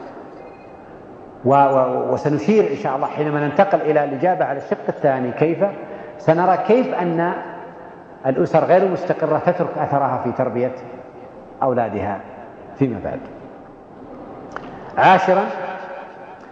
[2.11, 5.65] وسنشير إن شاء الله حينما ننتقل إلى الإجابة على الشق الثاني كيف؟
[6.19, 7.33] سنرى كيف أن
[8.27, 10.73] الأسر غير المستقرة تترك أثرها في تربية
[11.63, 12.21] أولادها
[12.79, 13.21] فيما بعد.
[14.99, 15.45] عاشرا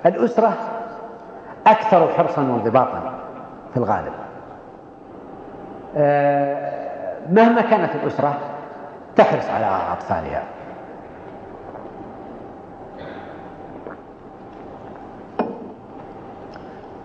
[0.06, 0.52] الأسرة
[1.66, 3.14] أكثر حرصا وانضباطا
[3.70, 4.12] في الغالب.
[5.96, 6.81] آه،
[7.30, 8.38] مهما كانت الأسرة
[9.16, 10.42] تحرص على أطفالها.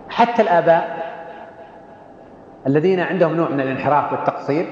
[0.09, 0.97] حتى الآباء
[2.67, 4.65] الذين عندهم نوع من الانحراف والتقصير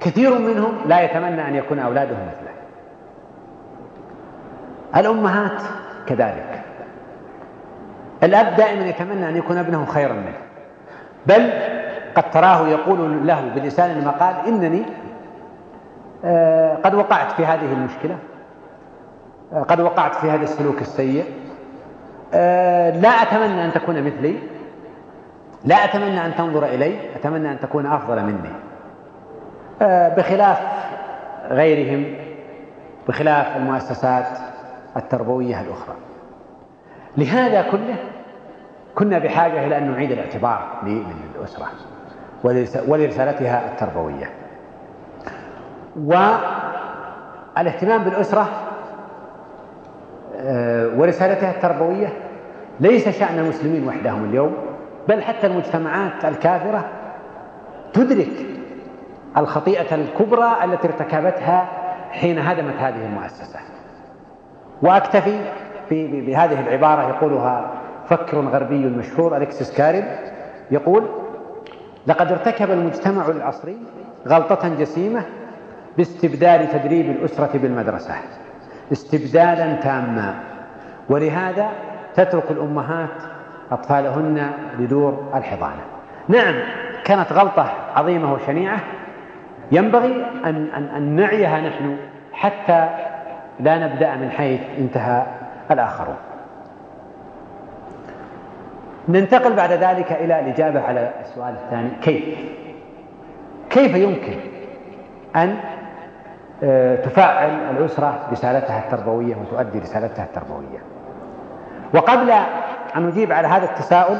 [0.00, 2.54] كثير منهم لا يتمنى أن يكون أولادهم مثله.
[4.96, 5.62] الأمهات
[6.06, 6.62] كذلك.
[8.22, 10.38] الأب دائما يتمنى أن يكون ابنه خيرا منه.
[11.26, 11.50] بل
[12.14, 14.82] قد تراه يقول له بلسان المقال إنني
[16.24, 18.16] آه، قد وقعت في هذه المشكلة
[19.52, 21.24] آه، قد وقعت في هذا السلوك السيء
[22.34, 24.38] آه، لا أتمنى أن تكون مثلي
[25.64, 28.50] لا أتمنى أن تنظر إلي أتمنى أن تكون أفضل مني
[30.16, 30.58] بخلاف
[31.48, 32.14] غيرهم
[33.08, 34.26] بخلاف المؤسسات
[34.96, 35.94] التربوية الأخرى.
[37.16, 37.96] لهذا كله
[38.94, 41.66] كنا بحاجة إلى أن نعيد الاعتبار للأسرة.
[42.88, 44.30] ولرسالتها التربوية.
[47.56, 48.48] والاهتمام بالأسرة
[50.36, 52.08] آه، ورسالتها التربوية
[52.80, 54.54] ليس شأن المسلمين وحدهم اليوم
[55.08, 56.84] بل حتى المجتمعات الكافرة
[57.92, 58.46] تدرك
[59.36, 61.68] الخطيئة الكبرى التي ارتكبتها
[62.10, 63.58] حين هدمت هذه المؤسسة.
[64.82, 65.38] وأكتفي
[65.90, 67.70] بهذه العبارة يقولها
[68.06, 70.04] فكر غربي مشهور أليكسيس كارب
[70.70, 71.23] يقول
[72.06, 73.76] لقد ارتكب المجتمع العصري
[74.28, 75.22] غلطة جسيمة
[75.96, 78.14] باستبدال تدريب الأسرة بالمدرسة
[78.92, 80.34] استبدالا تاما.
[81.08, 81.68] ولهذا
[82.14, 83.08] تترك الأمهات
[83.72, 85.82] أطفالهن لدور الحضانة.
[86.28, 86.54] نعم
[87.04, 88.80] كانت غلطة عظيمة وشنيعة.
[89.72, 91.96] ينبغي أن, أن, أن نعيها نحن
[92.32, 92.88] حتى
[93.60, 95.26] لا نبدأ من حيث انتهى
[95.70, 96.16] الآخرون.
[99.08, 101.90] ننتقل بعد ذلك إلى الإجابة على السؤال الثاني.
[102.02, 102.24] كيف؟
[103.70, 104.38] كيف يمكن
[105.36, 105.56] أن
[106.62, 110.78] آه، تفعل الأسرة رسالتها التربوية وتؤدي رسالتها التربوية؟
[111.94, 112.30] وقبل
[112.96, 114.16] أن أجيب على هذا التساؤل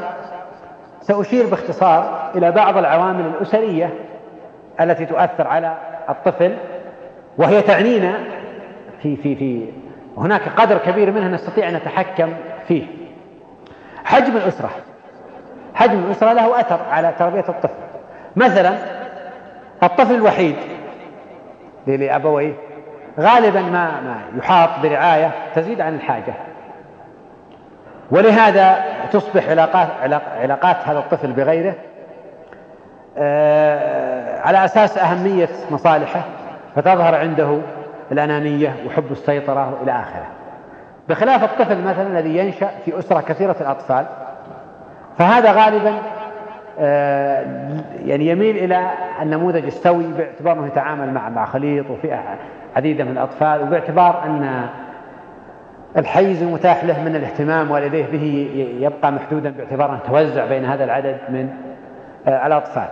[1.01, 3.95] سأشير باختصار إلى بعض العوامل الأسرية
[4.81, 5.77] التي تؤثر على
[6.09, 6.57] الطفل
[7.39, 8.19] وهي تعنينا
[9.03, 9.73] في في في
[10.17, 12.29] هناك قدر كبير منها نستطيع أن نتحكم
[12.69, 13.04] فيه.
[14.05, 14.71] حجم الأسرة.
[15.75, 17.75] حجم الأسرة له أثر على تربية الطفل.
[18.37, 18.75] مثلا
[19.83, 20.57] الطفل الوحيد.
[21.87, 22.53] لأبويه
[23.21, 26.35] غالبا ما ما يحاط برعاية تزيد عن الحاجة.
[28.11, 29.89] ولهذا تصبح علاقات
[30.41, 31.75] علاقات هذا الطفل بغيره
[33.19, 36.25] آه، على أساس أهمية مصالحه
[36.77, 37.59] فتظهر عنده
[38.13, 40.27] الأنانية وحب السيطرة إلى آخره.
[41.09, 44.07] بخلاف الطفل مثلا الذي ينشأ في أسرة كثيرة الأطفال
[45.19, 45.95] فهذا غالبا
[46.79, 47.45] آه،
[48.05, 48.91] يعني يميل إلى
[49.23, 52.23] النموذج السوي باعتبار أنه يتعامل مع مع خليط وفئة
[52.77, 54.67] عديدة من الأطفال وباعتبار أن
[55.97, 61.19] الحيز المتاح له من الاهتمام والديه به يبقى محدودا باعتبار أن توزع بين هذا العدد
[61.29, 61.49] من
[62.29, 62.89] آه، الأطفال.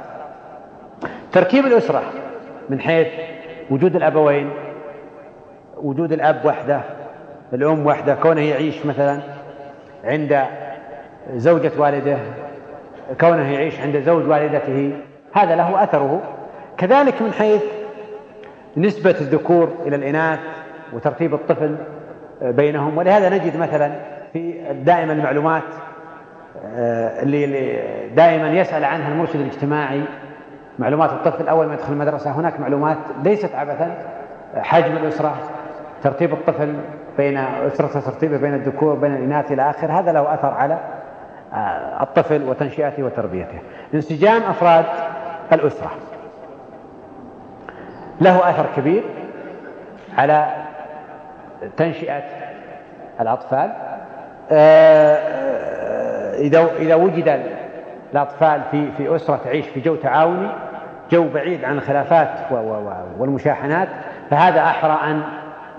[1.33, 2.03] تركيب الأسرة
[2.69, 3.07] من حيث
[3.71, 4.51] وجود الأبوين
[5.77, 6.81] وجود الأب وحده
[7.55, 9.21] الأم وحدة كونه يعيش مثلا
[10.05, 10.45] عند
[11.35, 12.19] زوجة والده
[13.21, 14.93] كونه يعيش عند زوج والدته
[15.33, 16.23] هذا له أثره.
[16.79, 17.63] كذلك من حيث
[18.77, 20.39] نسبة الذكور إلى الإناث
[20.93, 21.77] وترتيب الطفل
[22.43, 22.99] بينهم.
[22.99, 23.93] ولهذا نجد مثلا
[24.33, 25.63] في دائما المعلومات
[26.65, 27.79] آه، اللي
[28.17, 30.03] دائما يسأل عنها المرشد الاجتماعي
[30.79, 31.49] معلومات الطفل.
[31.49, 33.95] أول ما يدخل المدرسة هناك معلومات ليست عبثا
[34.57, 35.37] حجم الأسرة
[36.03, 36.75] ترتيب الطفل
[37.17, 40.79] بين أسرته ترتيبه بين الذكور بين الإناث إلى آخر هذا له أثر على
[41.55, 43.59] آه، الطفل وتنشئته وتربيته.
[43.95, 44.85] انسجام أفراد
[45.53, 45.91] الأسرة.
[48.21, 49.03] له أثر كبير
[50.19, 50.47] على
[51.77, 52.23] تنشئة
[53.21, 53.73] الأطفال.
[54.51, 57.43] آه، آه، إذا إذا وجد
[58.13, 60.49] الأطفال في في أسرة تعيش في جو تعاوني
[61.11, 62.29] جو بعيد عن الخلافات
[63.19, 63.89] والمشاحنات
[64.31, 65.23] فهذا أحرى أن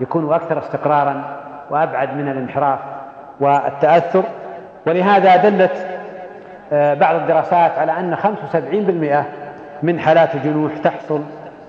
[0.00, 1.22] يكونوا أكثر استقرارا
[1.70, 2.78] وأبعد من الانحراف
[3.40, 4.24] والتأثر.
[4.86, 5.86] ولهذا دلت
[6.72, 9.24] آه، بعض الدراسات على أن 75%
[9.82, 11.20] من حالات الجنوح تحصل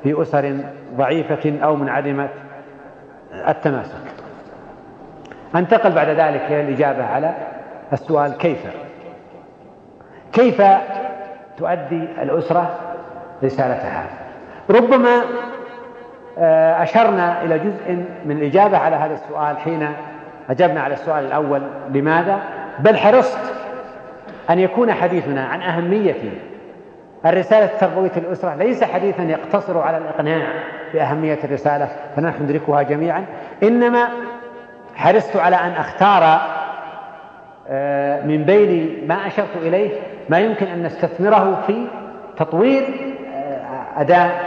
[0.04, 0.58] في أسر
[0.96, 2.30] ضعيفة أو منعدمة
[3.48, 4.16] التماسك.
[5.56, 7.34] أنتقل بعد ذلك إلى الإجابة على
[7.94, 8.68] السؤال كيف؟
[10.34, 10.62] كيف
[11.58, 12.70] تؤدي الأسرة
[13.44, 14.06] رسالتها؟
[14.70, 15.22] ربما
[16.38, 19.88] أشرنا إلى جزء من الإجابة على هذا السؤال حين
[20.50, 21.62] أجبنا على السؤال الأول.
[21.90, 22.40] لماذا؟
[22.80, 23.40] بل حرصت
[24.50, 26.16] أن يكون حديثنا عن أهمية
[27.26, 30.48] الرسالة التربوية للأسرة ليس حديثا يقتصر على الإقناع
[30.94, 33.26] بأهمية الرسالة فنحن ندركها جميعا.
[33.64, 34.08] إنما
[34.96, 36.42] حرصت على أن أختار
[37.70, 39.90] آه، من بين ما أشرت إليه
[40.30, 41.88] ما يمكن أن نستثمره في
[42.38, 42.84] تطوير
[43.34, 44.45] آه، أداء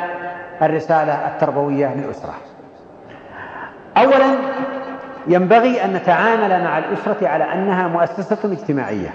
[0.62, 2.34] الرسالة التربوية للأسرة.
[3.96, 4.26] أولا
[5.26, 9.14] ينبغي أن نتعامل مع الأسرة على أنها مؤسسة اجتماعية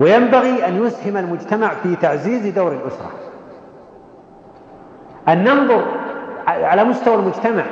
[0.00, 3.10] وينبغي أن يسهم المجتمع في تعزيز دور الأسرة.
[5.28, 5.84] أن ننظر
[6.46, 7.64] على مستوى المجتمع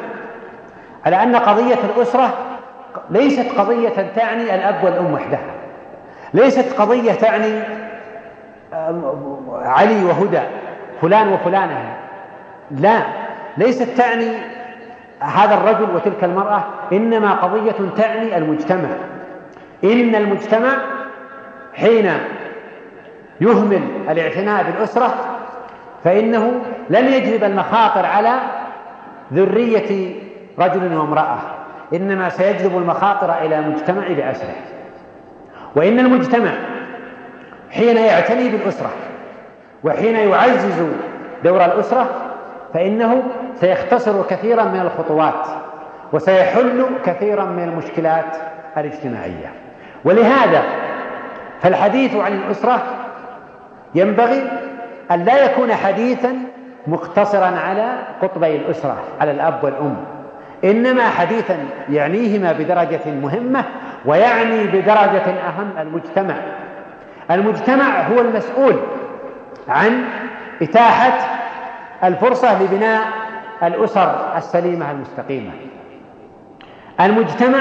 [1.06, 2.34] على أن قضية الأسرة
[3.10, 5.54] ليست قضية تعني الأب والأم وحدها
[6.34, 7.62] ليست قضية تعني
[9.52, 10.40] علي وهدى
[11.00, 11.96] فلان وفلانة.
[12.70, 13.02] لا
[13.56, 14.28] ليست تعني
[15.20, 18.88] هذا الرجل وتلك المرأة إنما قضية تعني المجتمع.
[19.84, 20.68] إن المجتمع
[21.74, 22.10] حين
[23.40, 25.14] يهمل الاعتناء بالأسرة
[26.04, 28.34] فإنه لن يجلب المخاطر على
[29.32, 30.14] ذرية
[30.58, 31.38] رجل وامرأة
[31.94, 34.54] إنما سيجلب المخاطر إلى مجتمع بأسره.
[35.76, 36.50] وإن المجتمع
[37.70, 38.90] حين يعتني بالأسرة
[39.84, 40.86] وحين يعزز
[41.44, 42.25] دور الأسرة
[42.74, 43.22] فإنه
[43.60, 45.46] سيختصر كثيرا من الخطوات
[46.12, 48.36] وسيحل كثيرا من المشكلات
[48.76, 49.52] الاجتماعية.
[50.04, 50.62] ولهذا
[51.62, 52.82] فالحديث عن الأسرة
[53.94, 54.50] ينبغي
[55.10, 56.36] أن لا يكون حديثا
[56.86, 59.96] مقتصرا على قطبي الأسرة على الأب والأم
[60.64, 61.56] إنما حديثا
[61.88, 63.64] يعنيهما بدرجة مهمة
[64.04, 66.34] ويعني بدرجة أهم المجتمع.
[67.30, 68.76] المجتمع هو المسؤول
[69.68, 70.04] عن
[70.62, 71.35] إتاحة
[72.04, 73.02] الفرصة لبناء
[73.62, 75.50] الأسر السليمة المستقيمة.
[77.00, 77.58] المجتمع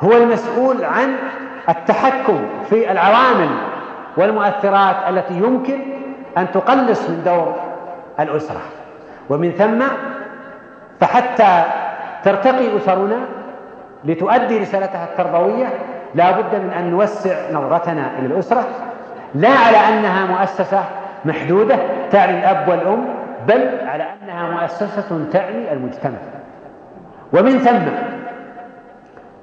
[0.00, 1.16] هو المسؤول عن
[1.68, 2.38] التحكم
[2.70, 3.48] في العوامل
[4.16, 5.78] والمؤثرات التي يمكن
[6.38, 7.54] أن تقلص من دور
[8.20, 8.60] الأسرة.
[9.30, 9.84] ومن ثم
[11.00, 11.62] فحتى
[12.24, 13.18] ترتقي أسرنا
[14.04, 15.66] لتؤدي رسالتها التربوية
[16.14, 18.64] لا بد من أن نوسع نظرتنا إلى الأسرة
[19.34, 20.84] لا على أنها مؤسسة
[21.24, 21.78] محدودة
[22.10, 23.15] تعني الأب والأم
[23.48, 26.18] بل على أنها مؤسسة تعني المجتمع.
[27.32, 27.84] ومن ثم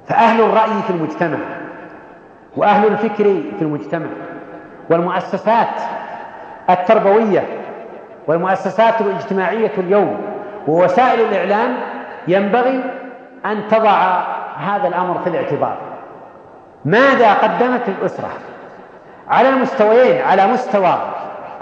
[0.07, 1.37] فأهل الرأي في المجتمع
[2.57, 3.23] وأهل الفكر
[3.57, 4.07] في المجتمع
[4.89, 5.67] والمؤسسات
[6.69, 7.43] التربوية
[8.27, 10.17] والمؤسسات الاجتماعية اليوم
[10.67, 11.77] ووسائل الإعلام
[12.27, 12.83] ينبغي
[13.45, 14.23] أن تضع
[14.57, 15.77] هذا الأمر في الاعتبار.
[16.85, 18.29] ماذا قدمت الأسرة
[19.29, 20.97] على المستويين على مستوى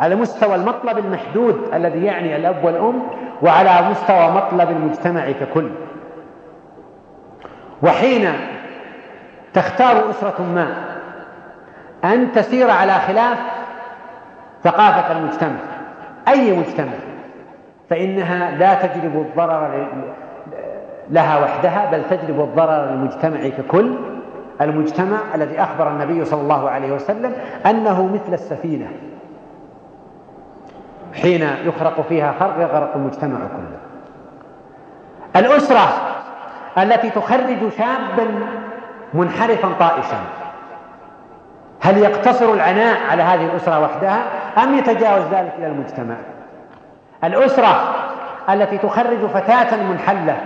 [0.02, 3.02] على مستوى المطلب المحدود الذي يعني الأب والأم
[3.41, 5.70] وعلى مستوى مطلب المجتمع ككل.
[7.84, 8.30] وحين
[9.54, 10.68] تختار أسرة ما
[12.04, 13.38] أن تسير على خلاف
[14.64, 15.60] ثقافة المجتمع
[16.28, 16.93] أي مجتمع
[17.89, 19.88] فإنها لا تجلب الضرر
[21.10, 23.95] لها وحدها بل تجلب الضرر للمجتمع ككل.
[24.62, 27.34] المجتمع الذي أخبر النبي صلى الله عليه وسلم
[27.66, 28.88] أنه مثل السفينة.
[31.14, 33.78] حين يخرق فيها خرق يغرق المجتمع كله.
[35.36, 35.88] الأسرة
[36.78, 38.28] التي تخرج شابا
[39.14, 40.20] منحرفا طائشا
[41.82, 44.24] هل يقتصر العناء على هذه الأسرة وحدها
[44.64, 46.16] أم يتجاوز ذلك إلى المجتمع؟
[47.24, 47.95] الأسرة
[48.49, 50.38] التي تخرج فتاة منحلة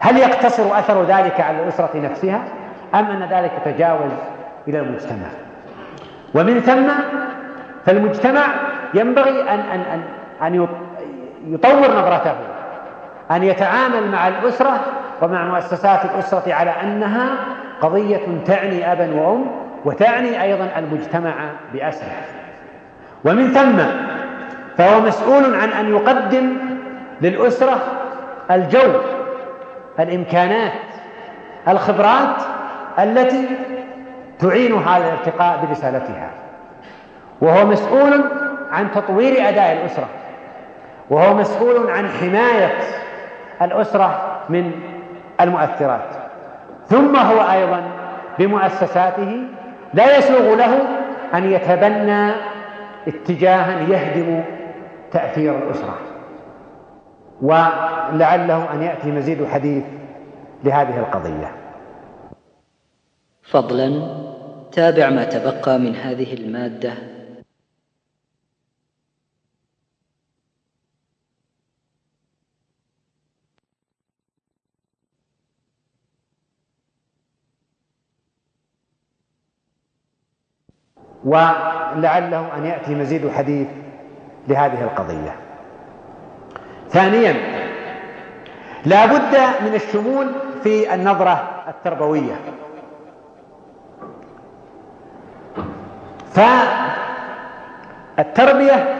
[0.00, 2.42] هل يقتصر أثر ذلك على الأسرة نفسها
[2.94, 4.12] أم أن ذلك تجاوز
[4.68, 5.26] إلى المجتمع؟
[6.34, 6.88] ومن ثم
[7.86, 8.46] فالمجتمع
[8.94, 10.02] ينبغي أن أن أن
[10.42, 10.68] أن
[11.46, 12.34] يطور نظرته
[13.30, 14.80] أن يتعامل مع الأسرة
[15.22, 17.28] ومع مؤسسات الأسرة على أنها
[17.80, 19.46] قضية تعني أبا وأم
[19.84, 21.34] وتعني أيضا المجتمع
[21.72, 22.12] بأسره.
[23.24, 23.78] ومن ثم
[24.76, 26.56] فهو مسؤول عن أن يقدم
[27.20, 27.78] للأسرة
[28.50, 29.00] الجو
[30.00, 30.72] الإمكانات
[31.68, 32.42] الخبرات
[32.98, 33.48] التي
[34.38, 36.30] تعينها على الارتقاء برسالتها.
[37.40, 38.24] وهو مسؤول
[38.72, 40.08] عن تطوير أداء الأسرة.
[41.10, 42.78] وهو مسؤول عن حماية
[43.62, 44.72] الأسرة من
[45.40, 46.08] المؤثرات.
[46.86, 47.82] ثم هو أيضا
[48.38, 49.42] بمؤسساته
[49.94, 50.78] لا يسوغ له
[51.34, 52.32] أن يتبنى
[53.08, 54.44] اتجاها يهدم
[55.12, 55.98] تأثير الأسرة.
[57.42, 59.84] ولعله أن يأتي مزيد حديث
[60.64, 61.50] لهذه القضية.
[63.42, 64.16] فضلا
[64.72, 66.92] تابع ما تبقى من هذه المادة
[81.24, 83.68] ولعله أن يأتي مزيد حديث
[84.48, 85.34] لهذه القضية.
[86.90, 87.34] ثانيا
[88.86, 90.26] لا بد من الشمول
[90.62, 92.34] في النظرة التربوية.
[98.16, 98.94] فالتربية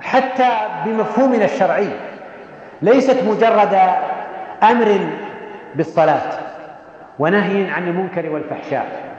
[0.00, 0.48] حتى
[0.84, 1.88] بمفهومنا الشرعي
[2.82, 3.80] ليست مجرد
[4.62, 4.98] أمر
[5.74, 6.32] بالصلاة
[7.18, 9.15] ونهي عن المنكر والفحشاء.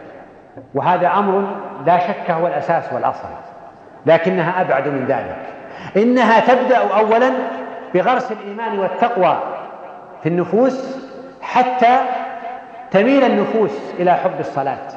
[0.74, 1.48] وهذا أمر
[1.86, 3.28] لا شك هو الأساس والأصل
[4.06, 5.38] لكنها أبعد من ذلك.
[5.98, 7.32] إنها تبدأ أولا
[7.94, 9.38] بغرس الإيمان والتقوى
[10.24, 10.98] في النفوس
[11.42, 11.98] حتى
[12.92, 14.88] تميل النفوس إلى حب الصلاة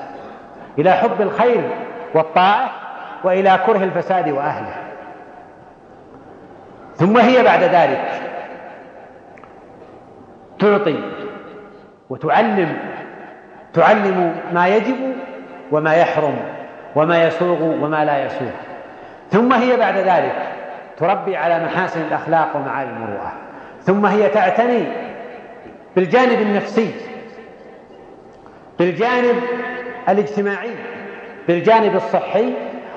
[0.78, 1.70] إلى حب الخير
[2.14, 2.70] والطاعة
[3.24, 4.74] وإلى كره الفساد وأهله.
[6.96, 8.08] ثم هي بعد ذلك
[10.58, 11.00] تعطي
[12.10, 12.76] وتعلم
[13.72, 14.96] تعلم ما يجب
[15.72, 16.36] وما يحرم
[16.96, 18.50] وما يسوغ وما لا يسوغ.
[19.30, 20.34] ثم هي بعد ذلك
[20.96, 23.32] تربي على محاسن الأخلاق ومعالي المروءة.
[23.82, 24.84] ثم هي تعتني
[25.96, 26.94] بالجانب النفسي
[28.78, 29.42] بالجانب
[30.08, 30.74] الاجتماعي
[31.48, 32.52] بالجانب الصحي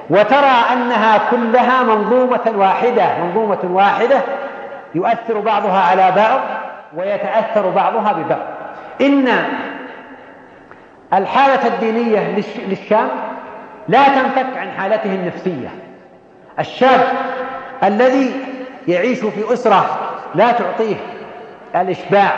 [0.09, 4.21] وترى أنها كلها منظومة واحدة منظومة واحدة
[4.95, 6.39] يؤثر بعضها على بعض
[6.95, 8.47] ويتأثر بعضها ببعض.
[9.01, 9.27] إن
[11.13, 12.35] الحالة الدينية
[12.67, 13.07] للشام
[13.87, 15.69] لا تنفك عن حالته النفسية.
[16.59, 17.07] الشاب
[17.83, 18.31] الذي
[18.87, 19.99] يعيش في أسرة
[20.35, 20.95] لا تعطيه
[21.75, 22.31] الإشباع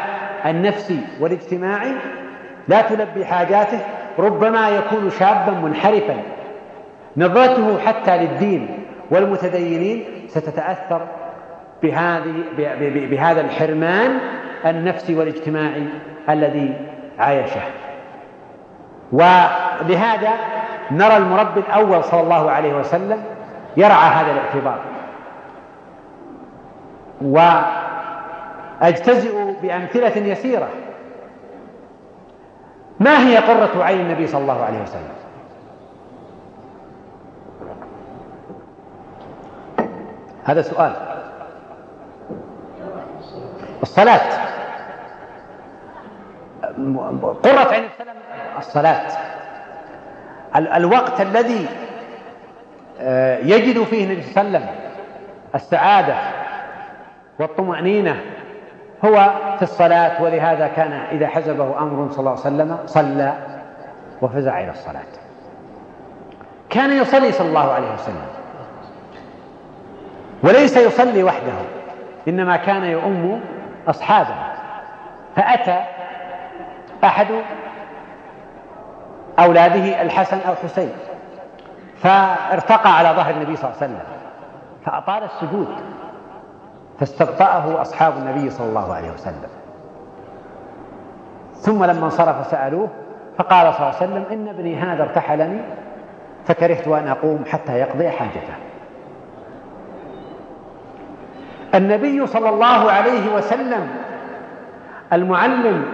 [0.46, 1.92] النفسي والاجتماعي
[2.68, 3.80] لا تلبي حاجاته
[4.20, 6.22] ربما يكون شابا منحرفا.
[7.18, 11.08] نظرته حتى للدين والمتدينين ستتأثر
[11.84, 12.34] بهذه
[13.10, 14.20] بهذا الحرمان
[14.66, 15.88] النفسي والاجتماعي
[16.30, 16.74] الذي
[17.20, 17.62] عايشه.
[19.12, 20.34] ولهذا
[20.92, 23.24] نرى المربي الأول صلى الله عليه وسلم
[23.78, 24.80] يرعى هذا الاعتبار.
[28.82, 30.68] وأجتزئ بأمثلة يسيرة.
[33.00, 35.16] ما هي قرة عين النبي صلى الله عليه وسلم؟
[40.44, 40.96] هذا سؤال.
[43.82, 44.46] الصلاة.
[47.44, 48.16] قرة عين السلام
[48.58, 49.02] الصلاة.
[50.56, 51.68] الوقت الذي
[53.02, 54.76] آه، يجد فيه النبي صلى الله عليه وسلم
[55.56, 56.16] السعادة
[57.40, 58.22] والطمأنينة
[59.06, 63.34] هو في الصلاة ولهذا كان إذا حزبه أمر صلى الله عليه وسلم صلى
[64.22, 65.04] وفزع إلى الصلاة.
[66.70, 68.26] كان يصلي صلى الله عليه وسلم
[70.44, 71.54] وليس يصلي وحده
[72.28, 73.42] إنما كان يؤم
[73.88, 74.36] أصحابه
[75.36, 75.80] فأتى
[77.04, 77.28] أحد
[79.40, 80.92] أولاده الحسن أو حسين
[81.98, 84.02] فارتقى على ظهر النبي صلى الله عليه وسلم.
[84.86, 85.68] فأطال السجود.
[87.00, 89.50] فاستبطأه أصحاب النبي صلى الله عليه وسلم.
[91.56, 92.88] ثم لما انصرف سألوه
[93.38, 95.62] فقال صلى الله عليه وسلم إن ابني هذا ارتحلني
[96.46, 98.54] فكرهت أن أقوم حتى يقضي حاجته.
[101.76, 103.88] النبي صلى الله عليه وسلم
[105.14, 105.86] المعلم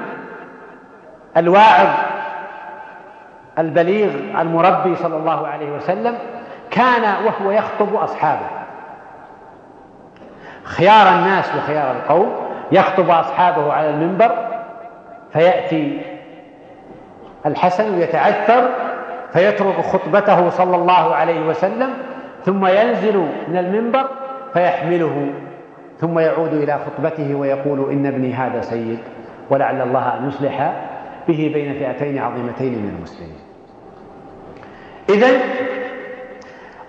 [1.37, 1.87] الواعظ
[3.59, 4.09] البليغ
[4.41, 6.15] المربي صلى الله عليه وسلم
[6.71, 8.47] كان وهو يخطب أصحابه.
[10.63, 12.31] خيار الناس وخيار القوم
[12.71, 14.31] يخطب أصحابه على المنبر
[15.33, 16.01] فيأتي
[17.45, 18.69] الحسن يتعثر
[19.33, 21.89] فيترك خطبته صلى الله عليه وسلم
[22.45, 24.05] ثم ينزل من المنبر
[24.53, 25.33] فيحمله
[25.99, 28.99] ثم يعود إلى خطبته ويقول إن ابني هذا سيد
[29.49, 30.73] ولعل الله أن يصلح
[31.27, 33.39] به بين فئتين عظيمتين من المسلمين.
[35.09, 35.39] إذا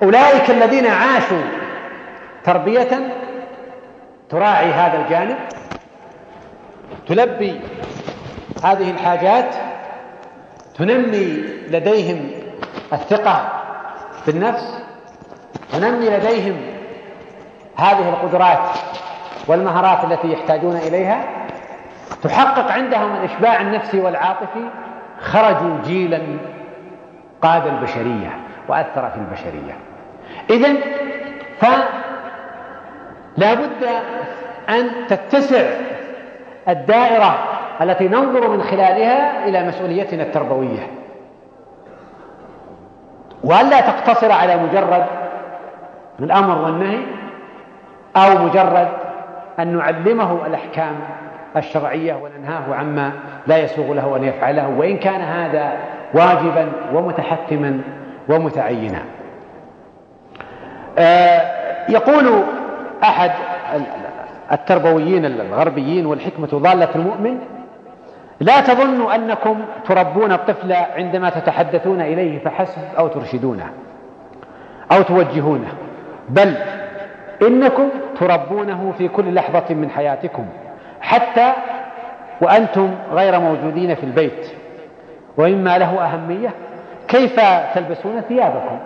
[0.02, 1.42] أولئك الذين عاشوا
[2.44, 2.88] تربية
[4.30, 5.36] تراعي هذا الجانب
[7.08, 7.60] تلبي
[8.64, 9.54] هذه الحاجات
[10.74, 12.30] تنمي لديهم
[12.92, 13.52] الثقة
[14.26, 14.82] بالنفس
[15.72, 16.56] تنمي لديهم
[17.76, 18.78] هذه القدرات
[19.48, 21.24] والمهارات التي يحتاجون إليها
[22.22, 24.68] تحقق عندهم الإشباع النفسي والعاطفي
[25.20, 26.20] خرجوا جيلا
[27.42, 28.30] قاد البشرية
[28.68, 29.74] وأثر في البشرية.
[30.50, 30.74] إذا
[31.60, 33.86] فلا بد
[34.68, 35.70] أن تتسع
[36.68, 37.38] الدائرة
[37.80, 40.90] التي ننظر من خلالها إلى مسؤوليتنا التربوية.
[43.44, 45.06] وألا تقتصر على مجرد
[46.20, 47.02] الأمر والنهي
[48.16, 48.88] أو مجرد
[49.58, 50.94] أن نعلمه الأحكام
[51.56, 53.12] الشرعية وننهاه عما
[53.46, 55.72] لا يسوغ له أن يفعله وإن كان هذا
[56.14, 57.80] واجبا ومتحتما
[58.28, 59.02] ومتعينا.
[60.98, 61.40] آه،
[61.88, 62.42] يقول
[63.02, 63.30] أحد
[64.52, 67.38] التربويين الغربيين والحكمة ضالة المؤمن
[68.40, 73.70] لا تظنوا أنكم تربون الطفل عندما تتحدثون إليه فحسب أو ترشدونه
[74.92, 75.68] أو توجهونه
[76.28, 76.54] بل
[77.42, 77.88] إنكم
[78.20, 80.46] تربونه في كل لحظة من حياتكم.
[81.02, 81.52] حتى
[82.40, 84.46] وأنتم غير موجودين في البيت.
[85.38, 86.50] ومما له أهمية
[87.08, 87.40] كيف
[87.74, 88.78] تلبسون ثيابكم؟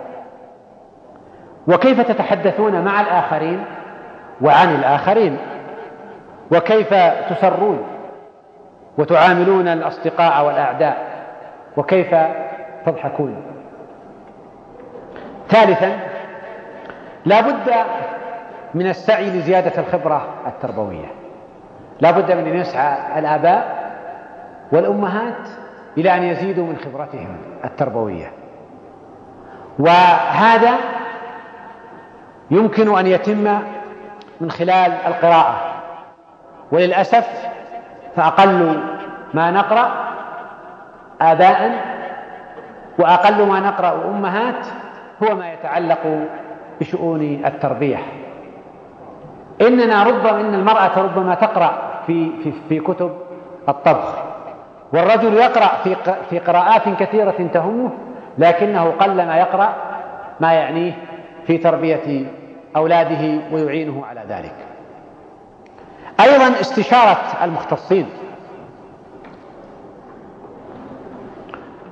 [1.67, 3.65] وكيف تتحدثون مع الآخرين
[4.41, 5.37] وعن الآخرين؟
[6.51, 6.93] وكيف
[7.29, 7.83] تسرون
[8.97, 10.97] وتعاملون الأصدقاء والأعداء؟
[11.77, 12.15] وكيف
[12.85, 13.35] تضحكون؟
[15.49, 15.99] ثالثا
[17.25, 17.73] لا بد
[18.73, 21.07] من السعي لزيادة الخبرة التربوية.
[22.01, 23.77] لا بد من أن يسعى الآباء
[24.71, 25.47] والأمهات
[25.97, 28.31] إلى أن يزيدوا من خبرتهم التربوية.
[29.79, 30.73] وهذا
[32.51, 33.59] يمكن أن يتم
[34.41, 35.55] من خلال القراءة.
[36.71, 37.47] وللأسف
[38.15, 38.81] فأقل
[39.33, 39.91] ما نقرأ
[41.21, 41.71] آباء
[42.99, 44.67] وأقل ما نقرأ أمهات
[45.23, 46.27] هو ما يتعلق
[46.79, 47.97] بشؤون التربية.
[49.61, 53.11] إننا ربما إن المرأة ربما تقرأ في في في كتب
[53.69, 54.23] الطبخ.
[54.93, 55.95] والرجل يقرأ في
[56.29, 57.89] في قراءات كثيرة تهمه
[58.37, 59.75] لكنه قلما يقرأ
[60.39, 60.93] ما يعنيه
[61.47, 62.25] في تربية
[62.75, 64.53] أولاده ويعينه على ذلك.
[66.19, 68.05] أيضا استشارة المختصين.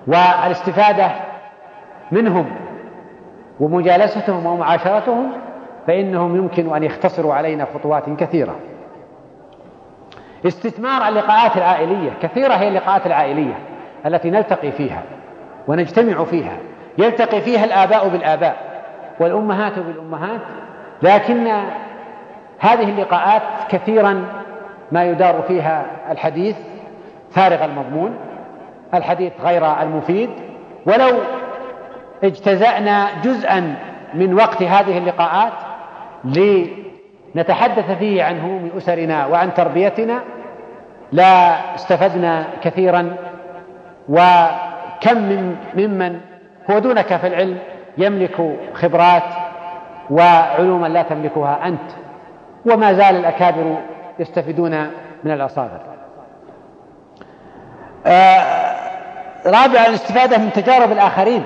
[0.08, 1.12] والاستفادة
[2.12, 2.46] منهم
[3.60, 5.32] ومجالستهم ومعاشرتهم
[5.88, 8.56] فإنهم يمكن أن يختصروا علينا خطوات كثيرة.
[10.48, 13.54] استثمار اللقاءات العائلية كثيرة هي اللقاءات العائلية
[14.06, 15.04] التي نلتقي فيها
[15.68, 16.58] ونجتمع فيها.
[16.98, 18.56] يلتقي فيها الآباء بالآباء
[19.20, 20.42] والأمهات بالأمهات
[21.02, 21.48] لكن
[22.60, 24.26] هذه اللقاءات كثيرا
[24.92, 26.56] ما يدار فيها الحديث
[27.32, 28.16] فارغ المضمون
[28.94, 30.30] الحديث غير المفيد.
[30.86, 31.12] ولو
[32.24, 33.76] اجتزأنا جزءا
[34.14, 35.54] من وقت هذه اللقاءات
[36.24, 40.22] لنتحدث فيه عن هموم أسرنا وعن تربيتنا
[41.12, 43.16] لا استفدنا كثيرا
[44.10, 46.20] وكم من ممن
[46.72, 47.58] هو دونك في العلم
[47.98, 49.24] يملك خبرات
[50.10, 51.92] وعلوما لا تملكها أنت
[52.66, 53.78] وما زال الأكابر
[54.20, 54.72] يستفيدون
[55.24, 55.82] من الأصاغر
[58.06, 58.76] آه
[59.46, 61.44] رابعا الاستفادة من تجارب الآخرين.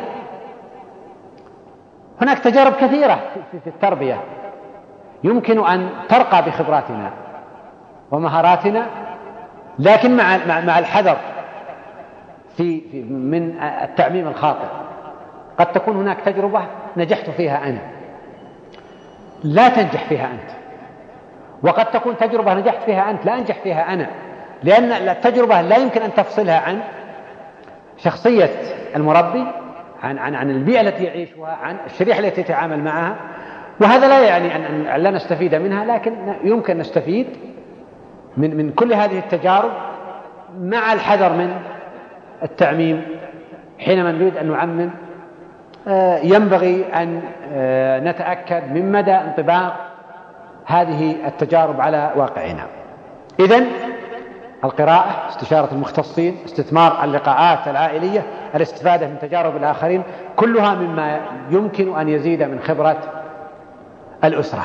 [2.22, 3.20] هناك تجارب كثيرة
[3.64, 4.22] في التربية.
[5.24, 7.12] يمكن أن ترقى بخبراتنا
[8.12, 8.86] ومهاراتنا
[9.80, 11.18] لكن مع مع الحذر
[12.58, 14.68] في, من التعميم الخاطئ.
[15.58, 16.62] قد تكون هناك تجربة
[16.98, 17.80] نجحت فيها أنا.
[19.44, 20.52] لا تنجح فيها أنت.
[21.64, 24.10] وقد تكون تجربة نجحت فيها أنت لا أنجح فيها أنا.
[24.64, 26.80] لأن التجربة لا يمكن أن تفصلها عن
[27.98, 28.50] شخصية
[28.96, 29.46] المربي
[30.04, 33.16] عن عن عن البيئة التي يعيشها عن الشريحة التي يتعامل معها.
[33.82, 36.14] وهذا لا يعني أن لا نستفيد منها لكن
[36.44, 37.28] يمكن نستفيد
[38.38, 39.72] من من كل هذه التجارب
[40.60, 41.56] مع الحذر من
[42.44, 43.06] التعميم
[43.80, 44.90] حينما نريد أن نعمم
[45.88, 47.22] آه، ينبغي أن
[47.54, 49.76] آه، نتأكد من مدى انطباق
[50.66, 52.66] هذه التجارب على واقعنا.
[53.40, 53.68] إذن
[54.64, 58.24] القراءة استشارة المختصين استثمار اللقاءات العائلية
[58.56, 60.04] الاستفادة من تجارب الآخرين
[60.36, 61.20] كلها مما
[61.50, 62.98] يمكن أن يزيد من خبرة
[64.24, 64.64] الأسرة.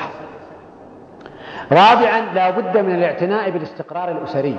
[1.71, 4.57] رابعا لا بد من الاعتناء بالاستقرار الأسري.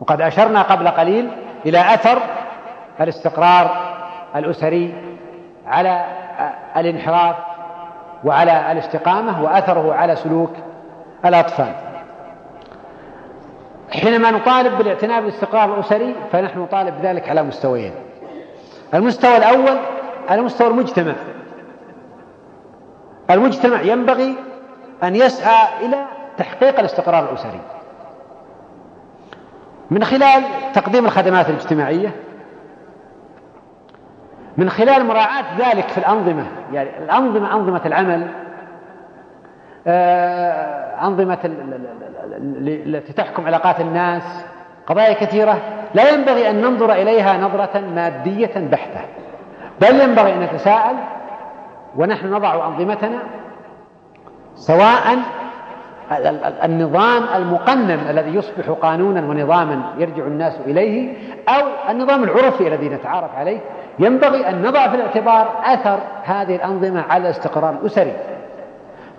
[0.00, 1.30] وقد أشرنا قبل قليل
[1.66, 2.18] إلى أثر
[3.00, 3.70] الاستقرار
[4.36, 4.94] الأسري
[5.66, 6.04] على
[6.76, 7.36] الانحراف
[8.24, 10.52] وعلى الاستقامة وأثره على سلوك
[11.24, 11.72] الأطفال.
[13.90, 17.92] حينما نطالب بالاعتناء بالاستقرار الأسري فنحن نطالب بذلك على مستويين.
[18.94, 19.78] المستوى الأول
[20.28, 21.14] على مستوى المجتمع.
[23.30, 24.34] المجتمع ينبغي
[25.02, 26.04] أن يسعى إلى
[26.38, 27.60] تحقيق الاستقرار الأسري.
[29.90, 30.42] من خلال
[30.74, 32.10] تقديم الخدمات الاجتماعية
[34.56, 38.26] من خلال مراعاة ذلك في الأنظمة يعني الأنظمة أنظمة العمل
[39.86, 41.38] آه، أنظمة
[42.66, 44.22] التي تحكم علاقات الناس
[44.86, 45.58] قضايا كثيرة
[45.94, 49.00] لا ينبغي أن ننظر إليها نظرة مادية بحتة
[49.80, 50.96] بل ينبغي أن نتساءل
[51.96, 53.18] ونحن نضع أنظمتنا
[54.56, 55.18] سواء
[56.64, 61.16] النظام المقنن الذي يصبح قانونا ونظاما يرجع الناس إليه
[61.48, 63.60] أو النظام العرفي الذي نتعارف عليه
[63.98, 68.12] ينبغي أن نضع في الاعتبار أثر هذه الأنظمة على الاستقرار الأسري.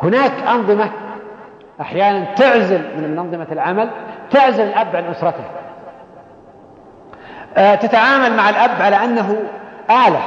[0.04, 0.90] هناك أنظمة
[1.82, 3.90] أحيانا تعزل من أنظمة العمل
[4.32, 5.44] تعزل الأب عن أسرته.
[7.58, 9.38] آه، تتعامل مع الأب على أنه
[9.90, 10.22] آلة.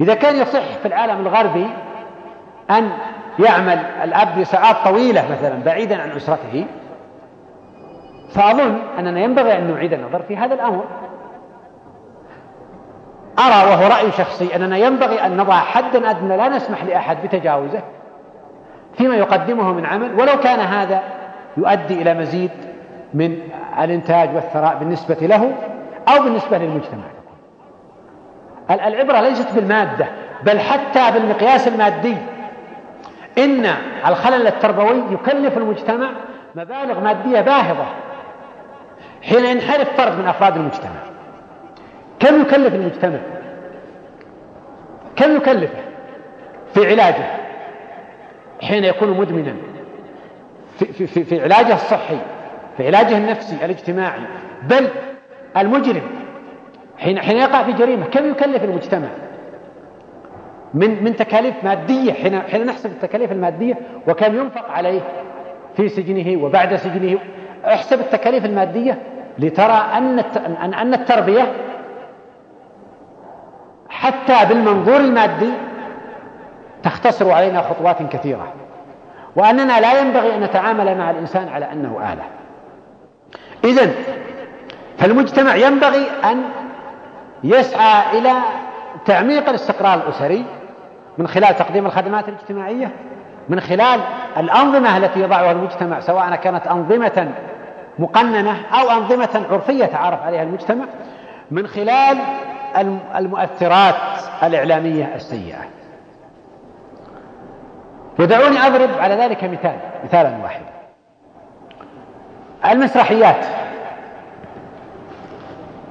[0.00, 1.66] إذا كان يصح في العالم الغربي
[2.70, 2.90] أن
[3.38, 6.66] يعمل الأب لساعات طويلة مثلا بعيدا عن أسرته
[8.34, 10.84] فأظن أننا ينبغي أن نعيد النظر في هذا الأمر.
[13.38, 17.80] أرى وهو رأي شخصي أننا ينبغي أن نضع حدا أدنى لا نسمح لأحد بتجاوزه
[18.94, 21.02] فيما يقدمه من عمل ولو كان هذا
[21.56, 22.50] يؤدي إلى مزيد
[23.14, 23.38] من
[23.78, 25.52] الإنتاج والثراء بالنسبة له
[26.08, 27.04] أو بالنسبة للمجتمع.
[28.70, 30.06] العبرة ليست بالمادة
[30.42, 32.16] بل حتى بالمقياس المادي.
[33.38, 33.66] إن
[34.06, 36.10] الخلل التربوي يكلف المجتمع
[36.54, 37.86] مبالغ مادية باهظة
[39.22, 41.02] حين ينحرف فرد من أفراد المجتمع.
[42.20, 43.18] كم يكلف المجتمع؟
[45.16, 45.82] كم يكلفه
[46.74, 47.26] في علاجه
[48.62, 49.54] حين يكون مدمنا؟
[50.78, 52.18] في, في, في, في علاجه الصحي
[52.76, 54.20] في علاجه النفسي الاجتماعي
[54.62, 54.88] بل
[55.56, 56.02] المجرم
[56.98, 59.08] حين حين يقع في جريمة كم يكلف المجتمع؟
[60.74, 65.00] من من تكاليف مادية حين حين نحسب التكاليف المادية وكم ينفق عليه
[65.76, 67.18] في سجنه وبعد سجنه.
[67.64, 68.98] احسب التكاليف المادية
[69.38, 70.18] لترى أن
[70.74, 71.52] أن التربية
[73.88, 75.50] حتى بالمنظور المادي
[76.82, 78.52] تختصر علينا خطوات كثيرة.
[79.36, 82.24] وأننا لا ينبغي أن نتعامل مع الإنسان على أنه آلة.
[83.64, 83.92] إذن
[84.98, 86.42] فالمجتمع ينبغي أن
[87.44, 88.32] يسعى إلى
[89.06, 90.44] تعميق الاستقرار الأسري
[91.18, 92.90] من خلال تقديم الخدمات الاجتماعية
[93.48, 94.00] من خلال
[94.36, 97.32] الأنظمة التي يضعها المجتمع سواء كانت أنظمة
[97.98, 100.84] مقننة أو أنظمة عرفية تعرف عليها المجتمع
[101.50, 102.18] من خلال
[103.16, 103.94] المؤثرات
[104.42, 105.58] الإعلامية السيئة.
[108.18, 110.72] ودعوني أضرب على ذلك مثال مثالا واحدا.
[112.70, 113.46] المسرحيات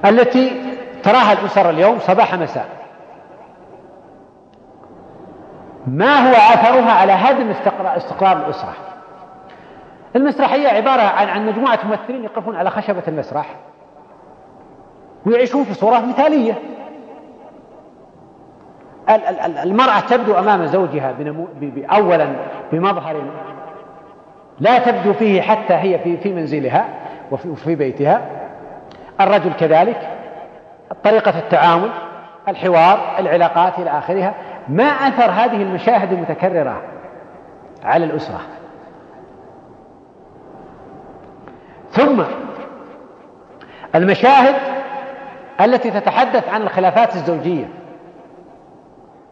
[0.04, 0.52] التي
[1.02, 2.81] تراها الأسر اليوم صباح مساء.
[5.86, 7.50] ما هو أثرها على هدم
[7.96, 8.74] استقرار الأسرة؟
[10.16, 13.46] المسرحية عبارة عن عن مجموعة ممثلين يقفون على خشبة المسرح
[15.26, 16.54] ويعيشون في صورة مثالية.
[19.62, 21.14] المرأة تبدو أمام زوجها
[21.92, 22.28] أولا
[22.72, 23.24] بمظهر
[24.60, 26.88] لا تبدو فيه حتى هي في في منزلها
[27.30, 28.20] وفي بيتها.
[29.20, 30.08] الرجل كذلك
[31.04, 31.90] طريقة التعامل
[32.48, 34.34] الحوار العلاقات إلى آخرها.
[34.68, 36.82] ما أثر هذه المشاهد المتكررة
[37.84, 38.40] على الأسرة.
[41.90, 42.22] ثم
[43.94, 44.54] المشاهد
[45.60, 47.68] التي تتحدث عن الخلافات الزوجية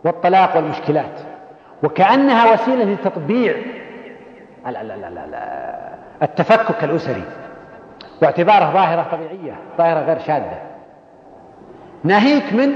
[0.04, 1.20] والطلاق والمشكلات
[1.82, 3.56] وكأنها وسيلة لتطبيع
[6.22, 7.24] التفكك الأسري
[8.22, 10.58] واعتباره ظاهرة طبيعية ظاهرة غير شاذة.
[12.04, 12.72] ناهيك من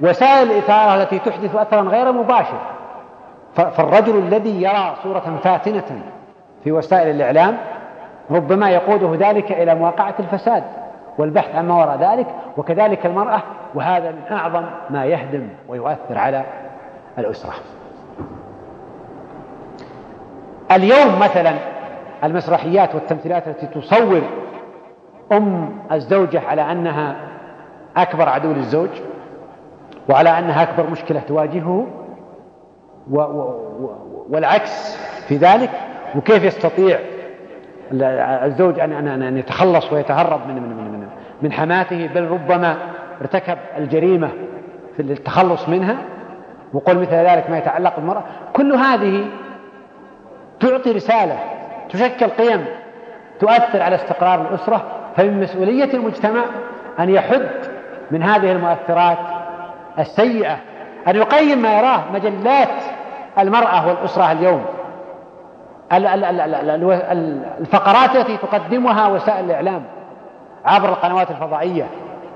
[0.00, 2.58] وسائل الإثارة التي تحدث أثرا غير مباشر.
[3.54, 6.02] فالرجل الذي يرى صورة فاتنة
[6.64, 7.56] في وسائل الإعلام
[8.30, 10.64] ربما يقوده ذلك إلى مواقعة الفساد
[11.18, 12.26] والبحث عن ما وراء ذلك
[12.56, 13.42] وكذلك المرأة
[13.74, 16.44] وهذا من أعظم ما يهدم ويؤثر على
[17.18, 17.52] الأسرة.
[20.72, 21.54] اليوم مثلا
[22.24, 24.22] المسرحيات والتمثيلات التي تصور
[25.32, 27.16] أم الزوجة على أنها
[27.96, 28.88] أكبر عدو للزوج
[30.08, 31.86] وعلى أنها أكبر مشكلة تواجهه
[33.10, 33.68] و و
[34.30, 34.96] والعكس
[35.28, 35.70] في ذلك
[36.16, 36.98] وكيف يستطيع
[37.92, 41.08] الزوج أن أن أن يتخلص ويتهرب من من من
[41.42, 42.76] من حماته بل ربما
[43.20, 44.28] ارتكب الجريمة
[44.96, 45.96] في التخلص منها.
[46.72, 48.22] وقل مثل ذلك ما يتعلق بالمرأة.
[48.52, 49.24] كل هذه
[50.60, 51.38] تعطي رسالة
[51.90, 52.64] تشكل قيم
[53.40, 54.82] تؤثر على استقرار الأسرة.
[55.16, 56.44] فمن مسؤولية المجتمع
[56.98, 57.48] أن يحد
[58.10, 59.18] من هذه المؤثرات
[59.98, 60.56] السيئة.
[61.08, 62.68] أن يقيم ما يراه مجلات
[63.38, 64.64] المرأة والأسرة اليوم.
[67.60, 69.84] الفقرات التي تقدمها وسائل الإعلام
[70.64, 71.86] عبر القنوات الفضائية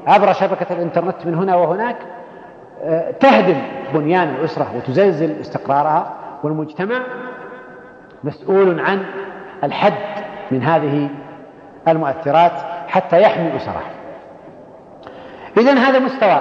[0.06, 1.96] عبر شبكة الإنترنت من هنا وهناك
[2.82, 3.62] آه، تهدم
[3.94, 7.02] بنيان الأسرة وتزلزل استقرارها والمجتمع
[8.24, 9.02] مسؤول عن
[9.64, 9.92] الحد
[10.50, 11.08] من هذه
[11.88, 12.52] المؤثرات
[12.88, 13.82] حتى يحمي أسره.
[15.56, 16.40] إذن هذا مستوى.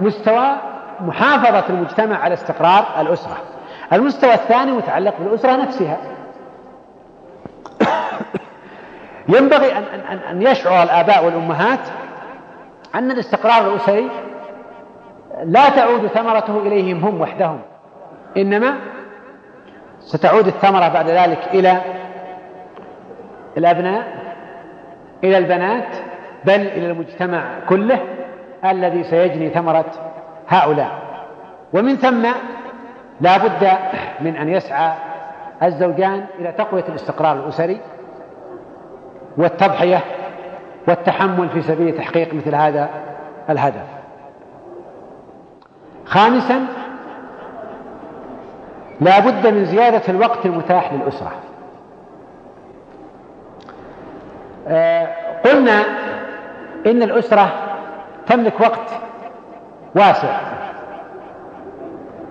[0.00, 0.56] مستوى
[1.00, 3.36] محافظة المجتمع على استقرار الأسرة.
[3.92, 5.96] المستوى الثاني متعلق بالأسرة نفسها.
[9.38, 11.78] ينبغي أن, أن, أن يشعر الآباء والأمهات
[12.94, 14.08] أن الاستقرار الأسري
[15.44, 17.60] لا تعود ثمرته إليهم هم وحدهم.
[18.36, 18.74] إنما
[20.00, 21.80] ستعود الثمرة بعد ذلك إلى
[23.56, 24.22] الأبناء
[25.24, 25.88] إلى البنات
[26.44, 27.98] بل إلى المجتمع كله.
[28.64, 29.90] الذي سيجني ثمرة
[30.48, 30.90] هؤلاء.
[31.72, 32.26] ومن ثم
[33.20, 33.68] لا بد
[34.20, 34.92] من أن يسعى
[35.62, 37.80] الزوجان إلى تقوية الاستقرار الأسري
[39.36, 40.00] والتضحية
[40.88, 42.88] والتحمل في سبيل تحقيق مثل هذا
[43.50, 43.86] الهدف.
[46.06, 46.66] خامسا
[49.00, 51.32] لا بد من زيادة الوقت المتاح للأسرة.
[54.68, 55.08] آه،
[55.44, 55.82] قلنا
[56.86, 57.71] إن الأسرة
[58.32, 58.90] تملك وقت
[59.96, 60.40] واسع.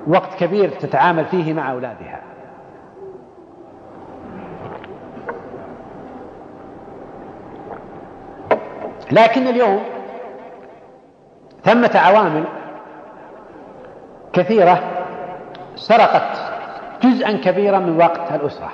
[0.07, 2.21] وقت كبير تتعامل فيه مع أولادها.
[9.11, 9.83] لكن اليوم
[11.63, 12.43] ثمة عوامل
[14.33, 14.79] كثيرة
[15.75, 16.37] سرقت
[17.03, 18.71] جزءا كبيرا من وقت الأسرة.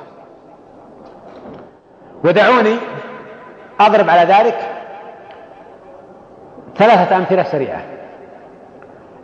[2.23, 2.78] ودعوني
[3.80, 4.76] أضرب على ذلك
[6.78, 7.82] ثلاثة أمثلة سريعة.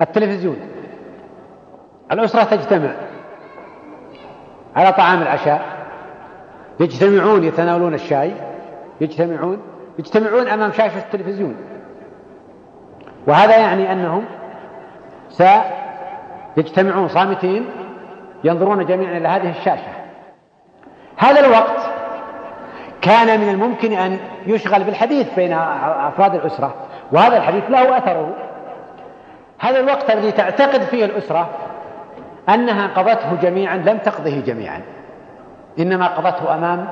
[0.02, 0.58] التلفزيون.
[2.12, 2.90] الأسرة تجتمع
[4.76, 5.62] على طعام العشاء.
[6.80, 8.34] يجتمعون يتناولون الشاي.
[9.02, 9.62] يجتمعون
[10.00, 11.56] يجتمعون أمام شاشة التلفزيون.
[13.28, 14.26] وهذا يعني أنهم
[16.56, 17.66] سيجتمعون صامتين
[18.44, 19.94] ينظرون جميعا إلى هذه الشاشة.
[21.18, 21.90] هذا الوقت
[23.02, 26.74] كان من الممكن أن يشغل بالحديث بين أفراد الأسرة.
[27.14, 28.36] وهذا الحديث له أثره.
[29.60, 31.50] هذا الوقت الذي تعتقد فيه الأسرة
[32.50, 34.82] أنها قضته جميعا لم تقضه جميعا.
[35.80, 36.88] إنما قضته أمام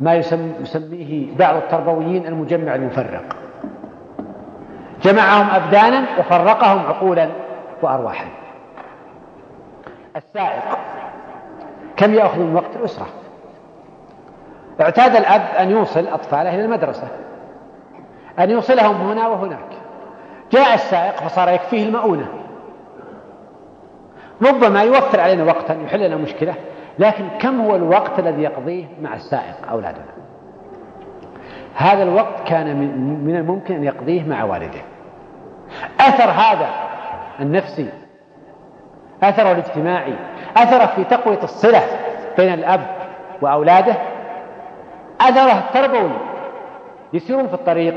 [0.00, 3.24] ما يسميه بعض التربويين المجمع المفرق.
[5.02, 7.28] جمعهم أبدانا وفرقهم عقولا
[7.82, 8.26] وأرواحا.
[10.16, 10.78] السائق
[11.96, 13.06] كم يأخذ من وقت الأسرة؟
[14.80, 17.08] اعتاد الأب أن يوصل أطفاله إلى المدرسة.
[18.38, 19.68] أن يوصلهم هنا وهناك.
[20.52, 22.28] جاء السائق فصار يكفيه المؤونة.
[24.42, 26.54] ربما يوفر علينا وقتا يحل لنا مشكلة
[26.98, 30.04] لكن كم هو الوقت الذي يقضيه مع السائق أولادنا؟
[31.74, 32.76] هذا الوقت كان
[33.24, 34.80] من الممكن أن يقضيه مع والده.
[36.00, 36.68] أثر هذا
[37.40, 37.88] النفسي
[39.22, 40.14] أثره الاجتماعي
[40.56, 41.82] أثره في تقوية الصلة
[42.36, 42.86] بين الأب
[43.42, 43.94] وأولاده
[45.20, 46.10] أثره التربوي.
[47.12, 47.94] يسيرون في الطريق.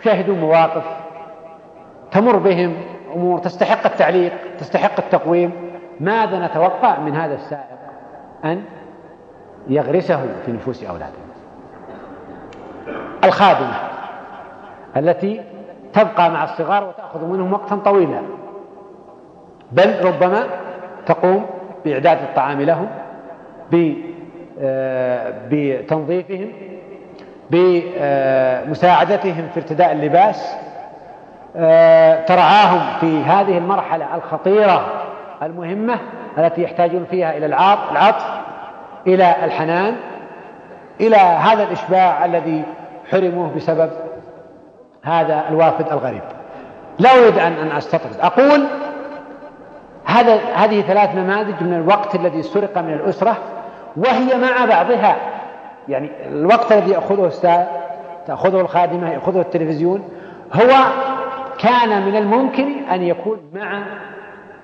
[0.00, 0.84] يشاهدون مواقف
[2.10, 2.76] تمر بهم
[3.14, 5.52] أمور تستحق التعليق تستحق التقويم.
[6.00, 7.78] ماذا نتوقع من هذا السائق
[8.44, 8.62] أن
[9.68, 11.30] يغرسه في نفوس أولادهم
[13.24, 13.74] الخادمة
[14.96, 15.40] التي
[15.92, 18.22] تبقى مع الصغار وتأخذ منهم وقتا طويلا.
[19.72, 20.46] بل ربما
[21.06, 21.46] تقوم
[21.84, 22.88] بإعداد الطعام لهم
[24.60, 26.52] آه، بتنظيفهم
[27.50, 30.54] بمساعدتهم في ارتداء اللباس
[31.56, 34.86] آه، ترعاهم في هذه المرحلة الخطيرة
[35.42, 35.98] المهمة
[36.38, 38.24] التي يحتاجون فيها إلى العطف
[39.06, 39.96] إلى الحنان
[41.00, 42.64] إلى هذا الإشباع الذي
[43.10, 43.90] حرموه بسبب
[45.02, 46.22] هذا الوافد الغريب.
[46.98, 48.20] لا أريد أن أن أستطرد.
[48.20, 48.66] أقول
[50.04, 53.36] هذا هذه ثلاث نماذج من الوقت الذي سرق من الأسرة
[53.96, 55.16] وهي مع بعضها
[55.90, 57.68] يعني الوقت الذي يأخذه السائق
[58.26, 60.08] تأخذه الخادمة يأخذه التلفزيون
[60.52, 60.70] هو
[61.58, 63.82] كان من الممكن أن يكون مع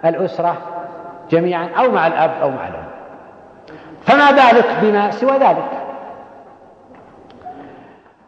[0.05, 0.57] الأسرة
[1.31, 2.87] جميعا أو مع الأب أو مع الأم.
[4.07, 5.68] فما بالك بما سوى ذلك؟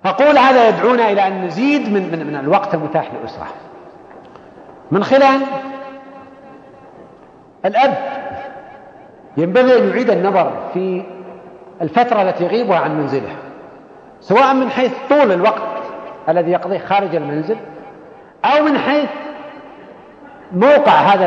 [0.04, 3.46] أقول هذا يدعونا إلى أن نزيد من, من, من الوقت المتاح للأسرة.
[4.90, 5.40] من خلال
[7.64, 7.94] الأب
[9.36, 11.02] ينبغي أن يعيد النظر في
[11.82, 13.36] الفترة التي يغيبها عن منزله
[14.20, 15.62] سواء من حيث طول الوقت
[16.28, 17.56] الذي يقضيه خارج المنزل
[18.44, 19.08] أو من حيث
[20.52, 21.26] موقع هذا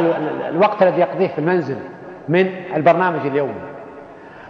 [0.50, 1.78] الوقت الذي يقضيه في المنزل
[2.30, 3.62] من البرنامج اليومي.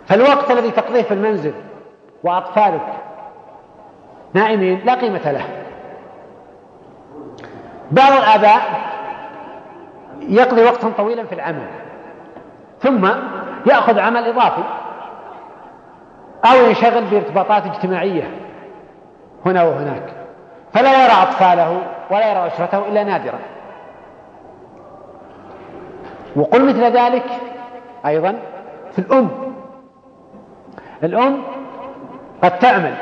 [0.05, 1.53] فالوقت الذي تقضيه في المنزل
[2.23, 2.87] وأطفالك
[4.33, 5.45] نائمين لا قيمة له.
[7.91, 8.61] بعض الآباء
[10.21, 11.67] يقضي وقتا طويلا في العمل
[12.79, 13.09] ثم
[13.65, 14.63] يأخذ عمل إضافي
[16.45, 18.31] أو ينشغل بارتباطات اجتماعية
[19.45, 20.13] هنا وهناك.
[20.73, 21.81] فلا يرى أطفاله
[22.11, 23.39] ولا يرى أسرته إلا نادرا.
[26.35, 27.25] وقل مثل ذلك
[28.05, 28.39] أيضا
[28.91, 29.29] في الأم.
[31.03, 31.41] الأم
[32.43, 32.93] قد تعمل.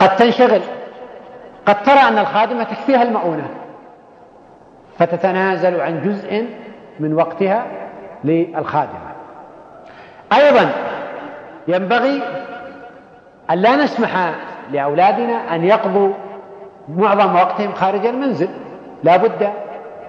[0.00, 0.60] قد تنشغل.
[1.66, 3.48] قد ترى أن الخادمة تكفيها المؤونة.
[4.98, 6.46] فتتنازل عن جزء
[7.00, 7.66] من وقتها
[8.24, 9.15] للخادمة.
[10.32, 10.72] أيضا
[11.68, 12.22] ينبغي
[13.50, 14.34] أن لا نسمح
[14.72, 16.12] لأولادنا أن يقضوا
[16.88, 18.48] معظم وقتهم خارج المنزل.
[19.04, 19.50] لا بد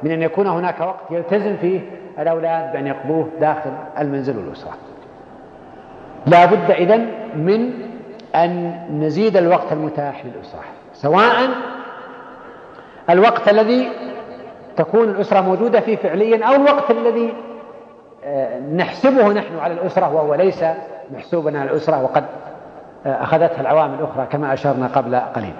[0.03, 1.79] من أن يكون هناك وقت يلتزم فيه
[2.19, 4.73] الأولاد بأن يقضوه داخل المنزل والأسرة
[6.25, 7.73] لا بد إذن من
[8.35, 10.63] أن نزيد الوقت المتاح للأسرة
[10.93, 11.49] سواء
[13.09, 13.89] الوقت الذي
[14.77, 17.33] تكون الأسرة موجودة فيه فعليا أو الوقت الذي
[18.75, 20.63] نحسبه نحن على الأسرة وهو ليس
[21.15, 22.23] محسوبا على الأسرة وقد
[23.05, 25.53] آه، أخذتها العوامل الأخرى كما أشرنا قبل قليل.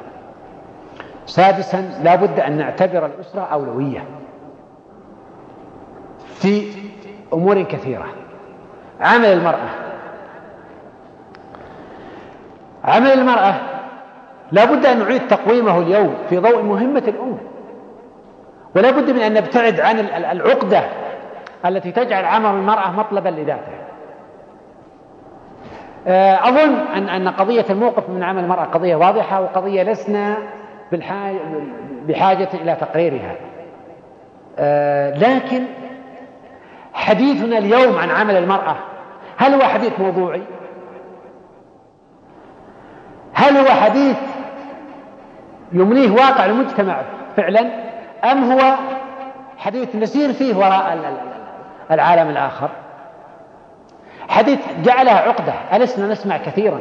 [1.25, 4.03] سادسا لا بد أن نعتبر الأسرة أولوية
[6.35, 6.71] في
[7.33, 8.05] أمور كثيرة.
[9.01, 9.69] عمل المرأة.
[12.83, 13.55] عمل المرأة
[14.51, 17.37] لا بد أن نعيد تقويمه اليوم في ضوء مهمة الأم.
[18.75, 20.83] ولا بد من أن نبتعد عن العقدة
[21.65, 23.87] التي تجعل عمل المرأة مطلبا لذاته
[26.07, 30.37] آه، أظن أن أن قضية الموقف من عمل المرأة قضية واضحة وقضية لسنا
[32.07, 33.35] بحاجة إلى تقريرها.
[34.59, 35.63] آه، لكن
[36.93, 38.75] حديثنا اليوم عن عمل المرأة
[39.37, 40.43] هل هو حديث موضوعي؟
[43.33, 44.17] هل هو حديث
[45.71, 47.01] يمنيه واقع المجتمع
[47.37, 47.69] فعلا؟
[48.31, 48.75] أم هو
[49.57, 50.93] حديث نسير فيه وراء
[51.91, 52.69] العالم الآخر.
[54.29, 55.53] حديث جعلها عقدة.
[55.73, 56.79] ألسنا نسمع كثيرا.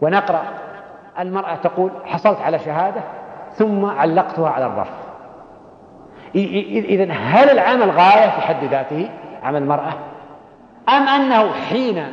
[0.00, 0.42] ونقرأ.
[1.18, 3.00] المرأة تقول حصلت على شهادة
[3.54, 4.90] ثم علقتها على الرف.
[6.34, 9.10] إذا هل العمل غاية في حد ذاته؟
[9.42, 9.92] عمل المرأة.
[10.88, 12.06] أم أنه حين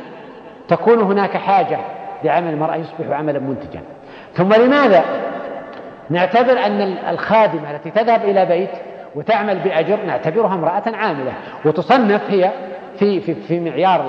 [0.68, 1.78] تكون هناك حاجة
[2.24, 3.80] لعمل المرأة يصبح عملا منتجا؟
[4.34, 5.04] ثم لماذا
[6.10, 8.70] نعتبر أن الخادمة التي تذهب إلى بيت
[9.16, 11.32] وتعمل بأجر نعتبرها امرأة عاملة.
[11.64, 12.50] وتصنف هي
[12.98, 14.06] في في في معيار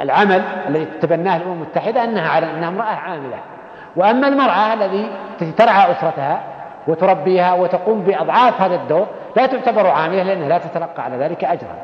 [0.00, 3.38] العمل الذي تتبناه الأمم المتحدة أنها على أنها امرأة عاملة.
[3.96, 5.10] وأما المرأة الذي
[5.56, 6.40] ترعى أسرتها
[6.88, 9.06] وتربيها وتقوم بأضعاف هذا الدور
[9.36, 11.74] لا تعتبر عاملة لأنها لا تتلقى على ذلك أجرا.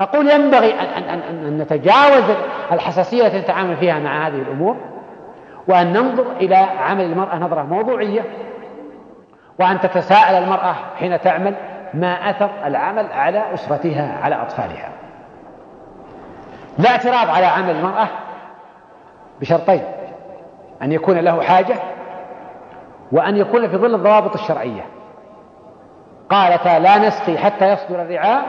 [0.00, 2.24] أقول ينبغي أن, أن, أن, أن نتجاوز
[2.72, 4.76] الحساسية التي نتعامل فيها مع هذه الأمور
[5.68, 8.22] وأن ننظر إلى عمل المرأة نظرة موضوعية
[9.60, 11.54] وأن تتساءل المرأة حين تعمل
[11.94, 14.88] ما أثر العمل على أسرتها على أطفالها.
[16.78, 18.08] لا اعتراض على عمل المرأة
[19.40, 19.82] بشرطين
[20.82, 21.74] أن يكون له حاجة
[23.12, 24.82] وأن يكون في ظل الضوابط الشرعية.
[26.30, 28.42] قالتا لا نسقي حتى يصدر الرعاء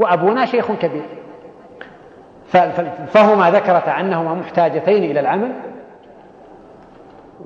[0.00, 1.06] وأبونا شيخ كبير.
[3.06, 5.52] فهما ذكرتا أنهما محتاجتين إلى العمل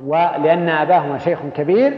[0.05, 1.93] ولأن أباهما شيخ كبير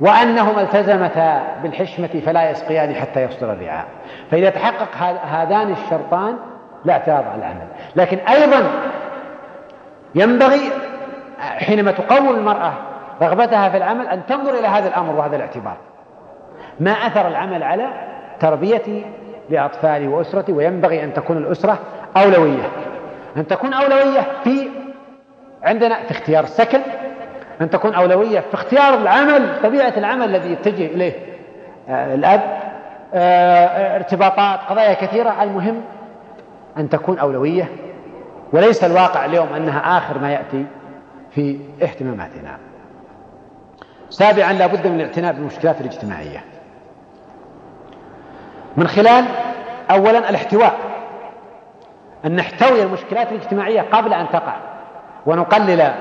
[0.00, 3.84] وأنهما التزمتا بالحشمة فلا يسقيان حتى يصدر الرعاء.
[4.30, 6.36] فإذا تحقق هذان الشرطان
[6.84, 7.66] لا اعتراض على العمل.
[7.96, 8.70] لكن أيضا
[10.14, 10.70] ينبغي
[11.40, 12.72] حينما تقوم المرأة
[13.22, 15.76] رغبتها في العمل أن تنظر إلى هذا الأمر وهذا الاعتبار.
[16.80, 17.86] ما أثر العمل على
[18.40, 19.04] تربيتي
[19.50, 21.78] لأطفالي وأسرتي وينبغي أن تكون الأسرة
[22.16, 22.68] أولوية.
[23.36, 24.68] أن تكون أولوية في
[25.62, 26.80] عندنا في اختيار السكن
[27.60, 31.12] أن تكون أولوية في اختيار العمل طبيعة العمل الذي يتجه إليه.
[31.88, 32.40] آه، الأب
[33.14, 35.42] آه، ارتباطات قضايا كثيرة.
[35.42, 35.80] المهم
[36.76, 37.68] أن تكون أولوية
[38.52, 40.66] وليس الواقع اليوم أنها آخر ما يأتي
[41.30, 42.58] في اهتماماتنا.
[44.10, 46.44] سابعا لا بد من الاعتناء بالمشكلات الاجتماعية.
[48.76, 49.24] من خلال
[49.90, 50.74] أولا الاحتواء.
[52.24, 54.56] أن نحتوي المشكلات الاجتماعية قبل أن تقع
[55.26, 55.92] ونقلل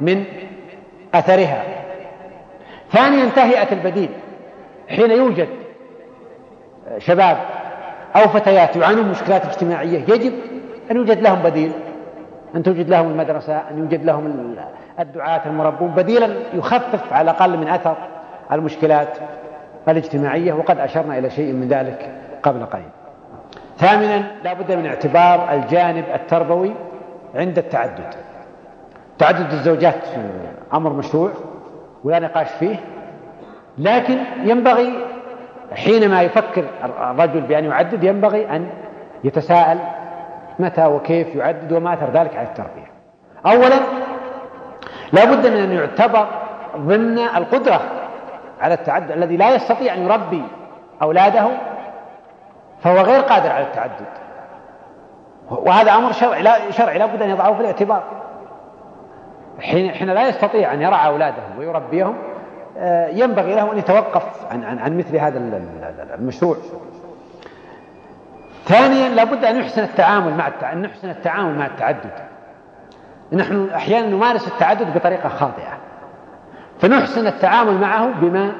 [0.00, 0.24] من
[1.14, 1.62] أثرها.
[2.90, 4.10] ثانيا تهيئة البديل.
[4.88, 5.48] حين يوجد
[6.98, 7.36] شباب
[8.16, 10.32] أو فتيات يعانون مشكلات اجتماعية يجب
[10.90, 11.72] أن يوجد لهم بديل.
[12.56, 14.56] أن توجد لهم المدرسة أن يوجد لهم
[15.00, 17.96] الدعاة المربون بديلا يخفف على الأقل من أثر
[18.52, 19.08] المشكلات
[19.88, 22.10] الاجتماعية وقد أشرنا إلى شيء من ذلك
[22.42, 22.88] قبل قليل.
[23.78, 26.72] ثامنا لا بد من اعتبار الجانب التربوي
[27.34, 28.14] عند التعدد.
[29.22, 30.04] تعدد الزوجات
[30.74, 31.30] أمر مشروع
[32.04, 32.76] ولا نقاش فيه
[33.78, 35.06] لكن ينبغي
[35.74, 38.70] حينما يفكر الرجل بأن يعدد ينبغي أن
[39.24, 39.78] يتساءل
[40.58, 42.90] متى وكيف يعدد وما أثر ذلك على التربية.
[43.46, 43.76] أولا
[45.12, 46.26] لا بد من أن يعتبر
[46.76, 47.80] ضمن القدرة
[48.60, 50.42] على التعدد الذي لا يستطيع أن يربي
[51.02, 51.48] أولاده
[52.80, 54.06] فهو غير قادر على التعدد.
[55.50, 58.02] وهذا أمر شرعي لا شرعي لا بد أن يضعه في الاعتبار.
[59.60, 62.16] حين حين لا يستطيع أن يرعى أولاده ويربيهم
[62.78, 65.38] آه، ينبغي له أن يتوقف عن عن عن مثل هذا
[66.14, 66.56] المشروع.
[68.64, 72.10] ثانيا لابد أن يحسن التعامل مع أن نحسن التعامل مع التعدد.
[73.32, 75.78] نحن أحيانا نمارس التعدد بطريقة خاطئة.
[76.80, 78.52] فنحسن التعامل معه بما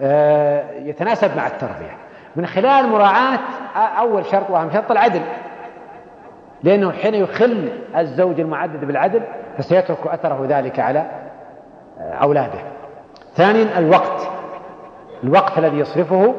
[0.00, 1.96] آه، يتناسب مع التربية.
[2.36, 3.38] من خلال مراعاة
[3.76, 5.22] أول شرط وأهم شرط العدل.
[6.62, 9.22] لأنه حين يخل الزوج المعدد بالعدل
[9.58, 11.06] فسيترك أثره ذلك على
[12.00, 12.58] آه، أولاده.
[13.34, 14.28] ثانيا الوقت.
[15.24, 16.34] الوقت الذي يصرفه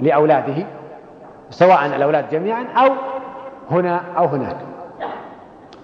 [0.00, 0.66] لأولاده
[1.50, 2.92] سواء الأولاد جميعا أو
[3.70, 4.56] هنا أو هناك.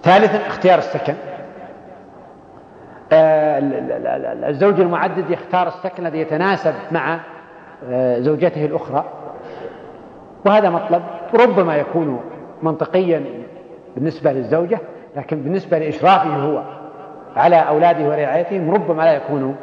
[0.03, 1.13] ثالثا اختيار السكن.
[3.11, 3.59] آه،
[4.49, 7.19] الزوج المعدد يختار السكن الذي يتناسب مع
[7.89, 9.05] آه، زوجته الأخرى.
[10.45, 11.01] وهذا مطلب
[11.33, 12.21] ربما يكون
[12.63, 13.25] منطقيا
[13.95, 14.79] بالنسبة للزوجة.
[15.15, 16.63] لكن بالنسبة لإشرافه هو
[17.35, 19.55] على أولاده ورعايتهم ربما لا يكون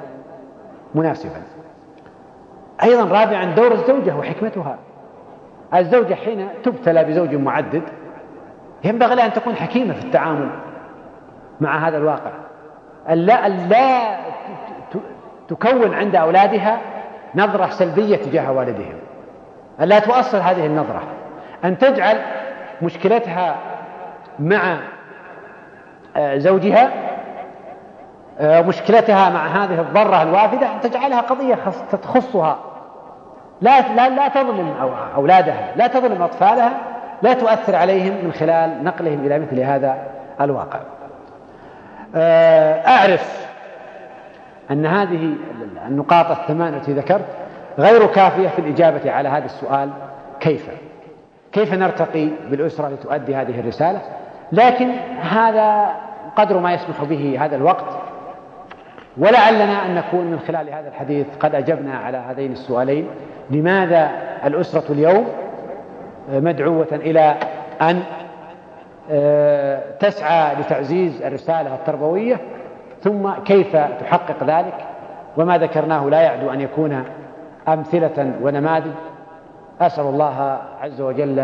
[0.94, 1.42] مناسبا.
[2.82, 4.78] أيضا رابعا دور الزوجة وحكمتها.
[5.74, 7.82] الزوجة حين تبتلى بزوج معدد
[8.84, 10.48] ينبغي لها أن تكون حكيمة في التعامل
[11.60, 12.30] مع هذا الواقع.
[13.10, 14.16] ألا ألا
[15.48, 16.78] تكون عند أولادها
[17.34, 18.98] نظرة سلبية تجاه والدهم.
[19.80, 21.02] ألا تؤصل هذه النظرة.
[21.64, 22.16] أن تجعل
[22.82, 23.56] مشكلتها
[24.38, 24.78] مع
[26.36, 26.90] زوجها
[28.40, 31.58] آه، مشكلتها مع هذه الضرة الوافدة أن تجعلها قضية
[32.02, 32.58] تخصها.
[33.60, 34.74] لا لا لا تظلم
[35.16, 36.72] أولادها لا تظلم أطفالها
[37.22, 39.96] لا تؤثر عليهم من خلال نقلهم إلى مثل هذا
[40.40, 40.78] الواقع.
[42.14, 43.46] آه، أعرف
[44.70, 45.34] أن هذه
[45.86, 47.26] النقاط الثمان التي ذكرت
[47.78, 49.90] غير كافية في الإجابة على هذا السؤال
[50.40, 50.68] كيف؟
[51.52, 54.00] كيف نرتقي بالأسرة لتؤدي هذه الرسالة؟
[54.52, 54.90] لكن
[55.20, 55.88] هذا
[56.36, 57.84] قدر ما يسمح به هذا الوقت.
[59.18, 63.06] ولعلنا أن نكون من خلال هذا الحديث قد أجبنا على هذين السؤالين.
[63.50, 64.10] لماذا
[64.44, 65.26] الأسرة اليوم
[66.32, 67.34] مدعوة إلى
[67.82, 68.02] أن
[69.10, 72.40] آه، تسعى لتعزيز الرسالة التربوية
[73.02, 74.74] ثم كيف تحقق ذلك؟
[75.36, 77.04] وما ذكرناه لا يعدو أن يكون
[77.68, 78.92] أمثلة ونماذج.
[79.80, 81.38] أسأل الله عز وجل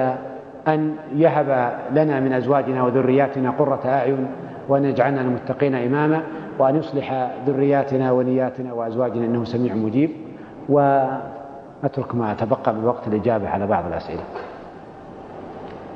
[0.69, 4.27] أن يهب لنا من أزواجنا وذرياتنا قرة أعين
[4.69, 6.23] وأن يجعلنا المتقين إماما
[6.59, 10.11] وأن يصلح ذرياتنا ونياتنا وأزواجنا إنه سميع مجيب.
[10.69, 14.23] وأترك ما تبقى من وقت الإجابة على بعض الأسئلة.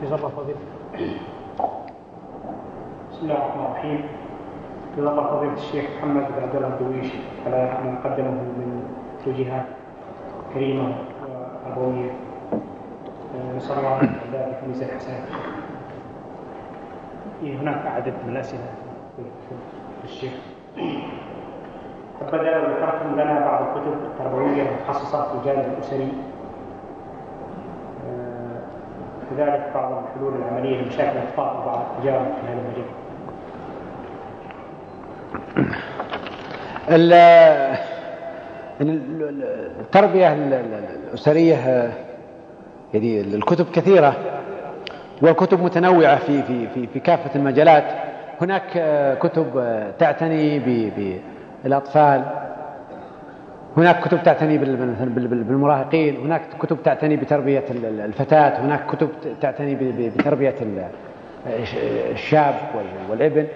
[0.02, 0.30] جزا الله
[3.12, 4.00] بسم الله الرحمن الرحيم.
[4.98, 7.12] جزا الله فضيلة الشيخ محمد بن عبد الله الدويش
[7.46, 8.82] على ما قدمه من
[9.24, 9.66] توجيهات
[10.54, 12.10] كريمة وتربوية
[13.56, 15.32] نسأل الله أن ذلك في ميزان حسناته.
[17.42, 18.60] هناك عدد من الأسئلة.
[20.04, 20.32] الشيخ.
[22.32, 26.12] بدأ ذكرتم لنا بعض الكتب التربوية المتخصصة في الجانب الأسري.
[28.08, 28.60] آه،
[29.30, 32.86] كذلك بعض الحلول العملية لمشاكل الأطفال وبعض التجارب في هذا المجال
[39.80, 41.54] التربية الأسرية
[42.94, 44.14] يعني الكتب كثيرة.
[45.22, 47.84] والكتب متنوعة في في في في كافة المجالات.
[48.40, 48.62] هناك
[49.18, 49.46] كتب
[49.98, 50.58] تعتني
[51.64, 52.24] بالأطفال
[53.76, 56.16] هناك كتب تعتني بالمراهقين.
[56.16, 58.60] هناك كتب تعتني بتربية الفتاة.
[58.60, 59.08] هناك كتب
[59.40, 59.74] تعتني
[60.08, 60.54] بتربية
[62.12, 62.54] الشاب
[63.10, 63.46] والابن.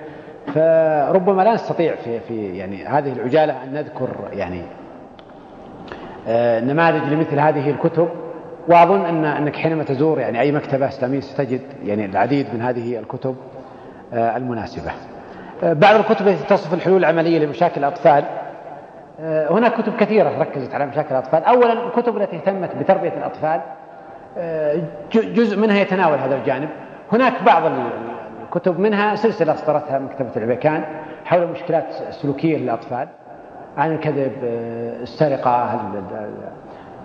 [0.55, 4.63] فربما لا نستطيع في في يعني هذه العجالة أن نذكر يعني
[6.29, 8.09] آه، نماذج لمثل هذه الكتب.
[8.71, 13.37] واظن ان إنك حينما تزور يعني أي مكتبة اسلاميه ستجد يعني العديد من هذه الكتب
[14.13, 14.91] آه، المناسبة.
[15.63, 18.25] آه، بعض الكتب التي تصف الحلول العملية لمشاكل الأطفال.
[19.51, 23.61] هناك كتب كثيرة ركزت على مشاكل الأطفال، اولا الكتب التي اهتمت بتربية الأطفال
[25.15, 26.69] جزء منها يتناول هذا الجانب،
[27.13, 27.63] هناك بعض
[28.53, 30.85] كتب منها سلسلة أصدرتها مكتبة العبيكان
[31.25, 33.09] حول المشكلات السلوكية للأطفال.
[33.77, 34.33] عن الكذب
[35.03, 35.81] السرقة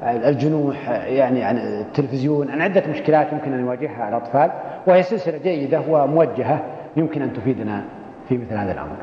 [0.04, 2.52] الجنوح يعني عن التلفزيون.
[2.52, 4.52] عن عدة مشكلات يمكن أن يواجهها الأطفال
[4.88, 6.60] وهي سلسلة جيدة وموجهة
[6.98, 7.82] يمكن أن تفيدنا
[8.30, 8.96] في مثل هذا الأمر.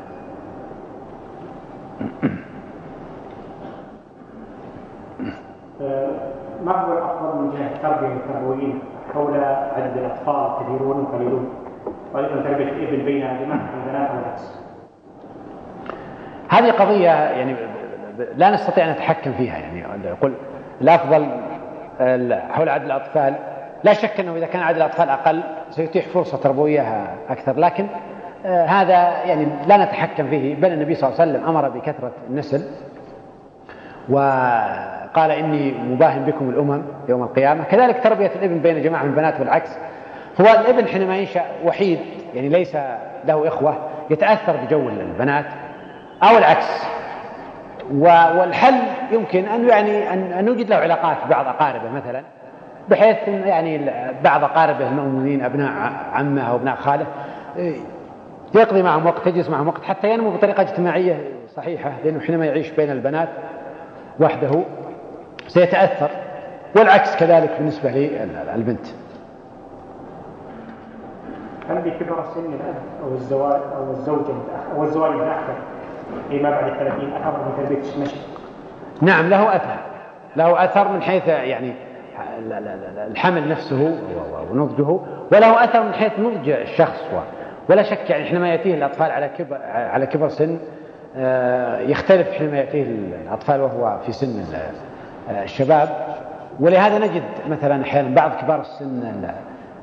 [6.65, 8.79] ما هو الأفضل من جهة التربية التربويين
[9.13, 9.33] حول
[9.75, 11.49] عدد الأطفال كثيرون وقليلون
[12.13, 14.59] وأيضا تربية الإبل بين جماعة البنات والعكس.
[16.49, 17.55] هذه قضية يعني
[18.35, 20.33] لا نستطيع أن نتحكم فيها يعني يقول
[20.81, 21.27] الأفضل
[22.51, 23.35] حول عدد الأطفال.
[23.83, 27.59] لا شك أنه إذا كان عدد الأطفال أقل سيتيح فرصة تربوية أكثر.
[27.59, 27.87] لكن
[28.45, 32.63] آه، هذا يعني لا نتحكم فيه بل النبي صلى الله عليه وسلم أمر بكثرة النسل
[34.09, 37.63] وقال إني مباهم بكم الأمم يوم القيامة.
[37.63, 39.69] كذلك تربية الإبن بين جماعة من البنات والعكس.
[40.41, 41.99] هو الإبن حينما ينشأ وحيد
[42.33, 42.77] يعني ليس
[43.25, 43.75] له إخوة
[44.09, 45.45] يتأثر بجو البنات
[46.23, 46.83] أو العكس.
[47.91, 48.79] والحل
[49.11, 52.23] يمكن أن يعني أن نوجد له علاقات ببعض أقاربه مثلا
[52.89, 53.91] بحيث يعني
[54.23, 57.05] بعض أقاربه المؤمنين أبناء عمه أو أبناء خاله
[58.55, 62.91] يقضي معهم وقت يجلس معهم وقت حتى ينمو بطريقة اجتماعية صحيحة لأنه حينما يعيش بين
[62.91, 63.29] البنات
[64.19, 64.63] وحده
[65.47, 66.09] سيتأثر
[66.75, 68.87] والعكس كذلك بالنسبة للبنت.
[71.69, 74.33] هل بكبر سن الأب أو الزواج أو الزوجة
[74.75, 75.55] أو الزواج متاخر
[76.29, 78.17] فيما بعد الثلاثين أثر من تربية النشء؟
[79.01, 79.75] نعم له أثر.
[80.35, 81.73] له أثر من حيث يعني
[83.07, 83.97] الحمل نفسه
[84.51, 84.99] ونضجه
[85.31, 87.03] وله أثر من حيث نضج الشخص.
[87.69, 90.59] ولا شك يعني حينما يأتيه الأطفال على كبر على كبر سن
[91.17, 92.83] آه، يختلف حينما يأتيه
[93.23, 94.43] الأطفال وهو في سن
[95.29, 95.89] الشباب.
[96.59, 99.27] ولهذا نجد مثلا أحيانا بعض كبار السن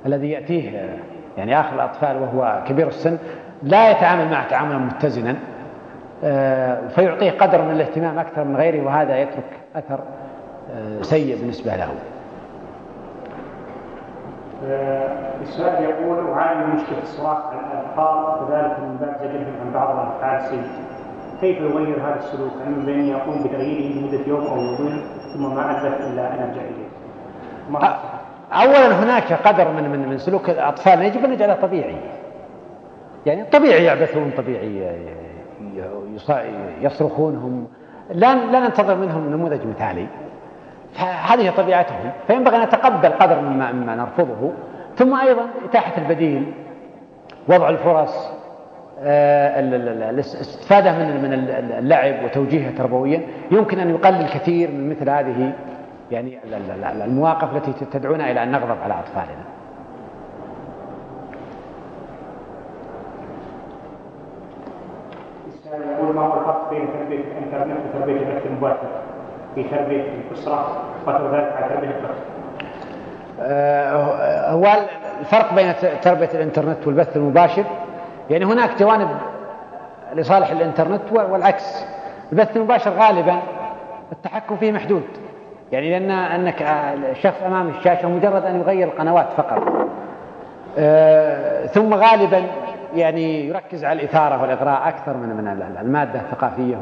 [0.06, 0.98] الذي يأتيه
[1.38, 3.18] يعني آخر الأطفال وهو كبير السن
[3.62, 5.30] لا يتعامل معه تعاملا متزنا.
[5.30, 5.34] آه،
[6.88, 10.00] فيعطيه قدر من الاهتمام أكثر من غيره وهذا يترك أثر
[10.70, 11.88] آه، سيء بالنسبة له
[14.66, 20.40] آه، السؤال يقول أعاني من مشكلة الصراخ عن كذلك من باب زجرهم عن بعض الأفعال
[20.40, 20.90] السيئة
[21.40, 25.02] كيف يغير هذا السلوك؟ هل من بين يقوم بتغييره لمدة يوم أو يومين
[25.34, 26.90] ثم ما أدرك إلا أن أرجع إليه؟
[28.52, 31.96] أولا هناك قدر من من من سلوك الأطفال يجب أن نجعله طبيعي
[33.26, 34.90] يعني طبيعي يعبثون طبيعي
[36.80, 37.66] يصرخون هم
[38.10, 40.06] لا لا ننتظر منهم نموذج مثالي.
[40.98, 42.10] هذه طبيعتهم.
[42.26, 44.52] فينبغي أن نتقبل قدر مما, مما نرفضه.
[44.96, 46.52] ثم أيضا إتاحة البديل
[47.48, 48.30] وضع الفرص
[49.02, 49.60] آه،
[50.10, 51.32] الاستفادة من من
[51.78, 53.20] اللعب وتوجيهه تربويا.
[53.50, 55.52] يمكن أن يقلل كثير من مثل هذه
[56.10, 56.38] يعني
[57.04, 59.59] المواقف التي تدعونا إلى أن نغضب على أطفالنا.
[65.72, 68.88] يقول ما هو الفرق بين تربية الإنترنت وتربية البث المباشر
[69.54, 72.14] في تربية الأسرة وكذلك على تربية الطفل؟
[73.40, 74.66] آه، هو
[75.20, 75.72] الفرق بين
[76.02, 77.64] تربية الإنترنت والبث المباشر؟
[78.30, 79.08] يعني هناك جوانب
[80.14, 81.84] لصالح الإنترنت والعكس.
[82.32, 83.38] البث المباشر غالبا
[84.12, 85.02] التحكم فيه محدود.
[85.72, 86.62] يعني لأن أنك
[87.10, 89.62] الشخص أمام الشاشة مجرد أن يغير القنوات فقط.
[90.78, 92.42] آه، ثم غالبا
[92.94, 96.76] يعني يركز على الإثارة والإغراء أكثر من من المادة الثقافية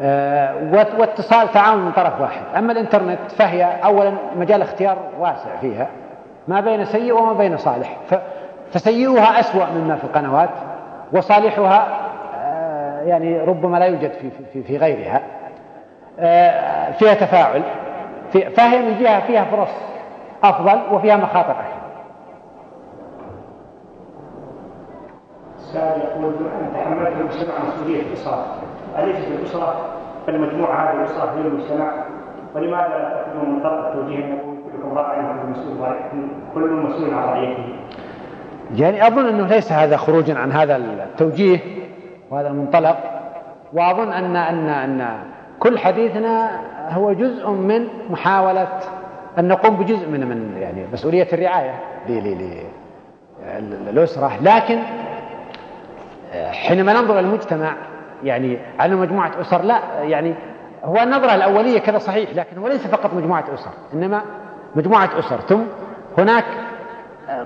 [0.00, 0.54] آه،
[0.98, 2.42] واتصال تعاون من طرف واحد.
[2.56, 5.88] أما الإنترنت فهي أولا مجال اختيار واسع فيها
[6.48, 7.96] ما بين سيء وما بين صالح.
[8.72, 10.50] فسيئها أسوأ مما في القنوات
[11.12, 11.86] وصالحها
[12.36, 15.22] آه، يعني ربما لا يوجد في في في غيرها.
[16.20, 17.62] آه، فيها تفاعل
[18.56, 19.70] فهي من جهة فيها فرص
[20.44, 21.75] أفضل وفيها مخاطر أكثر.
[25.76, 26.34] السائل يقول
[26.74, 28.46] تحملت المجتمع مسؤوليه الأسرة.
[28.98, 29.74] اليست الأسرة؟
[30.28, 31.92] المجموعة هذه الأسرة هي المجتمع.
[32.54, 35.76] ولماذا لا تأخذون من طرف التوجيه؟ النبوي كلكم راع مسؤول
[36.54, 37.64] كل مسؤول عن رعيته
[38.74, 41.58] يعني أظن أنه ليس هذا خروجا عن هذا التوجيه
[42.30, 42.96] وهذا المنطلق.
[43.72, 45.18] وأظن ان ان أن
[45.60, 48.68] كل حديثنا هو جزء من محاولة
[49.38, 51.74] أن نقوم بجزء من من يعني مسؤولية الرعاية
[53.90, 54.32] للأسرة.
[54.42, 54.78] لكن
[56.44, 57.72] حينما ننظر المجتمع
[58.24, 60.34] يعني على مجموعة أسر لا يعني
[60.84, 64.22] هو النظرة الأولية كذا صحيح لكن هو ليس فقط مجموعة أسر إنما
[64.74, 65.40] مجموعة أسر.
[65.40, 65.62] ثم
[66.18, 66.44] هناك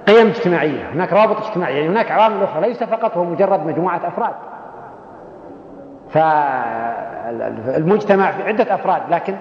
[0.06, 4.34] قيم اجتماعية هناك روابط اجتماعية يعني هناك عوامل أخرى ليس فقط هو مجرد مجموعة أفراد.
[7.64, 9.34] فالمجتمع في عدة أفراد لكن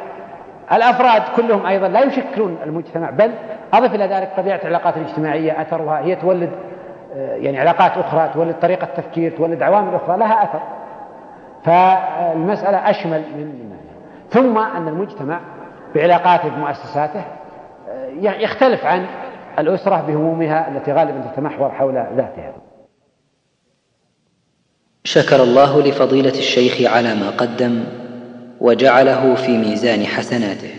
[0.71, 3.31] الأفراد كلهم أيضا لا يشكلون المجتمع بل
[3.73, 6.49] أضف إلى ذلك طبيعة العلاقات الاجتماعية أثرها هي تولد
[7.15, 10.61] يعني علاقات أخرى تولد طريقة تفكير تولد عوامل أخرى لها أثر.
[11.63, 13.69] فالمسألة أشمل من
[14.29, 15.41] ثم أن المجتمع
[15.95, 17.23] بعلاقاته بمؤسساته
[17.89, 19.05] آه، يختلف عن
[19.59, 22.53] الأسرة بهمومها التي غالبا تتمحور حول ذاتها.
[25.03, 27.83] شكر الله لفضيلة الشيخ على ما قدم
[28.61, 30.73] وجعله في ميزان حسناته.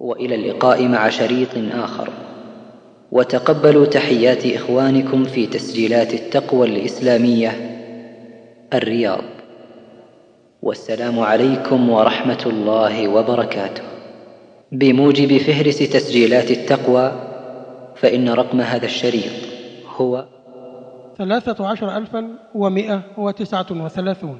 [0.00, 2.08] وإلى اللقاء مع شريط آخر.
[3.12, 7.50] وتقبلوا تحيات إخوانكم في تسجيلات التقوى الإسلامية
[8.72, 9.24] الرياض.
[10.62, 13.82] والسلام عليكم ورحمة الله وبركاته.
[14.72, 17.12] بموجب فهرس تسجيلات التقوى
[17.96, 19.32] فإن رقم هذا الشريط
[19.96, 20.24] هو
[21.18, 24.38] ثلاثة عشر ألفا ومائة وتسعة وثلاثون.